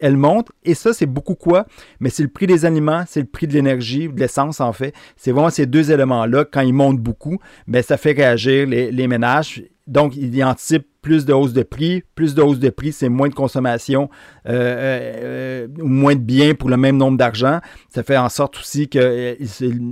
elles 0.00 0.16
montent, 0.16 0.50
et 0.64 0.74
ça, 0.74 0.92
c'est 0.92 1.06
beaucoup 1.06 1.34
quoi? 1.34 1.66
Mais 2.00 2.10
c'est 2.10 2.22
le 2.22 2.28
prix 2.28 2.46
des 2.46 2.64
aliments, 2.64 3.04
c'est 3.06 3.20
le 3.20 3.26
prix 3.26 3.46
de 3.46 3.52
l'énergie, 3.52 4.08
de 4.08 4.18
l'essence 4.18 4.60
en 4.60 4.72
fait. 4.72 4.94
C'est 5.16 5.32
vraiment 5.32 5.50
ces 5.50 5.66
deux 5.66 5.92
éléments-là, 5.92 6.44
quand 6.44 6.62
ils 6.62 6.72
montent 6.72 7.00
beaucoup, 7.00 7.38
ben, 7.66 7.82
ça 7.82 7.96
fait 7.96 8.12
réagir 8.12 8.66
les 8.66 9.08
ménages. 9.08 9.62
Donc, 9.86 10.16
ils 10.16 10.42
anticipent 10.44 10.86
plus 11.02 11.24
de 11.26 11.32
hausse 11.34 11.52
de 11.52 11.62
prix. 11.62 12.02
Plus 12.14 12.34
de 12.34 12.40
hausse 12.42 12.58
de 12.58 12.70
prix, 12.70 12.92
c'est 12.92 13.08
moins 13.10 13.28
de 13.28 13.34
consommation 13.34 14.08
euh, 14.48 15.66
euh, 15.68 15.68
ou 15.80 15.86
moins 15.88 16.14
de 16.14 16.20
biens 16.20 16.54
pour 16.54 16.70
le 16.70 16.76
même 16.76 16.96
nombre 16.96 17.18
d'argent. 17.18 17.60
Ça 17.90 18.02
fait 18.02 18.16
en 18.16 18.28
sorte 18.28 18.58
aussi 18.58 18.88
que 18.88 18.98
euh, 18.98 19.34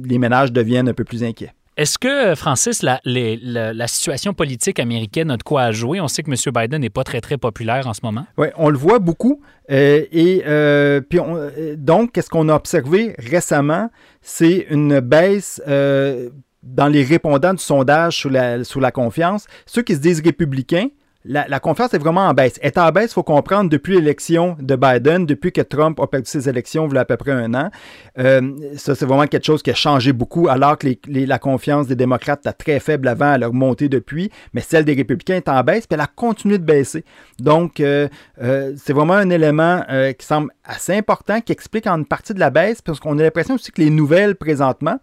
les 0.07 0.19
ménages 0.19 0.53
deviennent 0.53 0.89
un 0.89 0.95
peu 0.95 1.05
plus 1.05 1.23
inquiets. 1.23 1.53
Est-ce 1.77 1.99
que, 1.99 2.35
Francis, 2.35 2.83
la, 2.83 3.01
les- 3.07 3.39
la- 3.43 3.73
la 3.73 3.87
situation 3.87 4.35
politique 4.35 4.79
américaine 4.79 5.31
a 5.31 5.39
de 5.39 5.43
quoi 5.43 5.63
à 5.63 5.73
jouer? 5.73 6.03
On 6.03 6.09
sait 6.09 6.23
que 6.23 6.31
M. 6.31 6.37
Biden 6.55 6.83
n'est 6.83 6.91
pas 6.91 7.03
très, 7.03 7.23
très 7.23 7.39
populaire 7.39 7.87
en 7.87 7.95
ce 7.95 8.01
moment. 8.03 8.27
Oui, 8.37 8.49
on 8.57 8.69
le 8.69 8.77
voit 8.77 8.99
beaucoup. 8.99 9.41
Euh, 9.71 10.05
et 10.13 10.43
euh, 10.47 11.01
puis 11.01 11.19
on- 11.19 11.35
euh, 11.37 11.75
donc, 11.79 12.13
qu'est-ce 12.13 12.29
qu'on 12.29 12.51
a 12.51 12.55
observé 12.55 13.15
récemment? 13.19 13.89
C'est 14.21 14.67
une 14.69 15.01
baisse 15.01 15.63
euh, 15.67 16.29
dans 16.63 16.89
les 16.89 17.03
répondants 17.03 17.55
du 17.55 17.63
sondage 17.63 18.17
sur 18.17 18.31
la, 18.31 18.91
confiance. 18.93 19.47
Ceux 19.67 19.83
qui 19.83 19.95
se 19.95 20.01
disent 20.01 20.23
républicains, 20.23 20.89
la, 21.25 21.61
confiance 21.61 21.95
est 21.95 21.99
vraiment 21.99 22.27
en 22.27 22.35
baisse. 22.35 22.59
Elle 22.63 22.69
est 22.69 22.79
en 22.79 22.91
baisse, 22.91 23.13
il 23.13 23.15
faut 23.15 23.23
comprendre, 23.23 23.71
depuis 23.71 23.95
l'élection 23.95 24.57
de 24.59 24.75
Biden, 24.75 25.25
depuis 25.25 25.53
que 25.53 25.61
Trump 25.61 26.01
a 26.01 26.07
perdu 26.09 26.29
ses 26.29 26.49
élections, 26.49 26.89
il 26.89 26.95
y 26.95 26.99
a 26.99 27.03
à 27.03 27.05
peu 27.05 27.17
près 27.17 27.31
un 27.31 27.55
an. 27.55 27.71
Euh, 28.19 28.41
ça, 28.77 28.97
c'est 28.97 29.07
vraiment 29.07 29.27
quelque 29.27 29.45
chose 29.45 29.63
qui 29.63 29.71
a 29.71 29.75
changé 29.75 30.13
beaucoup, 30.13 30.49
alors 30.49 30.79
que 30.79 30.89
la 31.07 31.39
confiance 31.39 31.87
des 31.87 31.95
démocrates 31.95 32.41
était 32.41 32.53
très 32.53 32.81
faible 32.81 33.07
avant, 33.07 33.35
elle 33.35 33.45
a 33.45 33.49
remonté 33.49 33.89
depuis, 33.89 34.31
mais 34.53 34.63
celle 34.63 34.85
des 34.85 34.95
républicains 34.95 35.37
est 35.37 35.49
en 35.49 35.63
baisse, 35.63 35.87
puis 35.87 35.95
elle 35.95 36.01
a 36.01 36.09
continué 36.09 36.59
de 36.59 36.65
baisser. 36.65 37.05
Donc, 37.39 37.79
euh, 37.79 38.09
euh, 38.43 38.73
c'est 38.77 38.93
vraiment 38.93 39.15
un 39.15 39.31
élément 39.31 39.85
qui 40.19 40.27
semble 40.27 40.51
assez 40.65 40.95
important, 40.95 41.41
qui 41.41 41.53
explique 41.53 41.87
en 41.87 41.99
une 41.99 42.07
partie 42.07 42.35
de 42.35 42.41
la 42.41 42.51
baisse, 42.51 42.83
parce 42.83 43.01
qu'on 43.01 43.19
a 43.19 43.23
l'impression 43.23 43.57
aussi 43.57 43.73
que 43.73 43.81
les 43.81 43.91
nouvelles 43.91 44.37
présentement, 44.37 44.99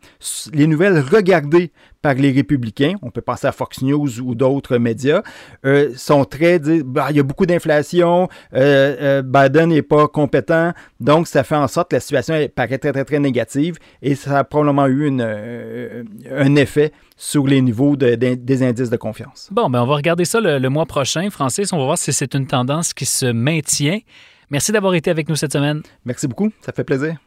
les 0.54 0.68
nouvelles 0.68 1.00
regardées 1.00 1.72
par 2.02 2.14
les 2.14 2.32
républicains, 2.32 2.94
on 3.02 3.12
peut 3.12 3.22
penser 3.22 3.48
à 3.48 3.52
Fox 3.52 3.82
News 3.82 4.22
ou 4.22 4.36
d'autres 4.36 4.78
médias, 4.78 5.22
euh, 5.66 5.92
sont 5.98 6.24
très, 6.24 6.60
bah, 6.60 7.08
il 7.10 7.18
y 7.18 7.20
a 7.20 7.24
beaucoup 7.24 7.46
d'inflation, 7.46 8.30
euh, 8.54 9.22
euh, 9.22 9.22
Biden 9.22 9.70
n'est 9.70 9.82
pas 9.82 10.08
compétent, 10.08 10.72
donc 11.02 11.28
ça 11.28 11.44
fait 11.44 11.56
en 11.56 11.68
sorte 11.68 11.92
que 11.92 11.98
la 11.98 12.00
situation 12.00 12.36
paraît 12.56 12.78
très, 12.78 12.94
très, 12.94 13.04
très 13.04 13.20
négative 13.20 13.78
et 14.02 14.16
ça 14.16 14.40
a 14.40 14.44
probablement 14.46 14.88
eu 14.88 15.10
un 15.10 16.56
effet 16.56 16.94
sur 17.18 17.46
les 17.48 17.62
niveaux 17.62 17.98
des 17.98 18.64
indices 18.64 18.90
de 18.90 18.98
confiance. 18.98 19.50
Bon, 19.52 19.70
ben 19.70 19.82
on 19.82 19.86
va 19.86 19.96
regarder 19.96 20.24
ça 20.24 20.40
le 20.40 20.70
mois 20.70 20.86
prochain. 20.86 21.30
Francis, 21.30 21.74
on 21.74 21.78
va 21.78 21.84
voir 21.84 21.98
si 21.98 22.14
c'est 22.14 22.34
une 22.34 22.48
tendance 22.48 22.94
qui 22.94 23.06
se 23.06 23.26
maintient. 23.26 24.00
Merci 24.50 24.72
d'avoir 24.72 24.96
été 24.96 25.12
avec 25.12 25.30
nous 25.30 25.36
cette 25.36 25.54
semaine. 25.54 25.82
Merci 26.06 26.28
beaucoup, 26.28 26.52
ça 26.62 26.72
fait 26.72 26.84
plaisir. 26.84 27.18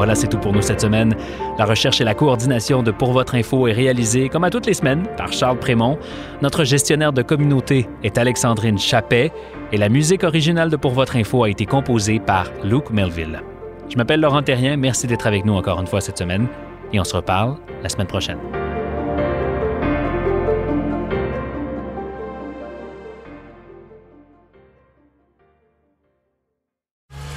Voilà, 0.00 0.14
c'est 0.14 0.28
tout 0.28 0.38
pour 0.38 0.54
nous 0.54 0.62
cette 0.62 0.80
semaine. 0.80 1.14
La 1.58 1.66
recherche 1.66 2.00
et 2.00 2.04
la 2.04 2.14
coordination 2.14 2.82
de 2.82 2.90
Pour 2.90 3.12
Votre 3.12 3.34
Info 3.34 3.68
est 3.68 3.72
réalisée, 3.72 4.30
comme 4.30 4.44
à 4.44 4.48
toutes 4.48 4.64
les 4.64 4.72
semaines, 4.72 5.06
par 5.18 5.30
Charles 5.30 5.58
Prémont. 5.58 5.98
Notre 6.40 6.64
gestionnaire 6.64 7.12
de 7.12 7.20
communauté 7.20 7.86
est 8.02 8.16
Alexandrine 8.16 8.78
Chappet 8.78 9.30
et 9.72 9.76
la 9.76 9.90
musique 9.90 10.24
originale 10.24 10.70
de 10.70 10.76
Pour 10.76 10.92
Votre 10.92 11.16
Info 11.16 11.44
a 11.44 11.50
été 11.50 11.66
composée 11.66 12.18
par 12.18 12.46
Luke 12.64 12.88
Melville. 12.88 13.42
Je 13.90 13.98
m'appelle 13.98 14.20
Laurent 14.20 14.40
Terrien, 14.40 14.78
merci 14.78 15.06
d'être 15.06 15.26
avec 15.26 15.44
nous 15.44 15.52
encore 15.52 15.78
une 15.78 15.86
fois 15.86 16.00
cette 16.00 16.16
semaine 16.16 16.46
et 16.94 16.98
on 16.98 17.04
se 17.04 17.14
reparle 17.14 17.56
la 17.82 17.90
semaine 17.90 18.06
prochaine. 18.06 18.38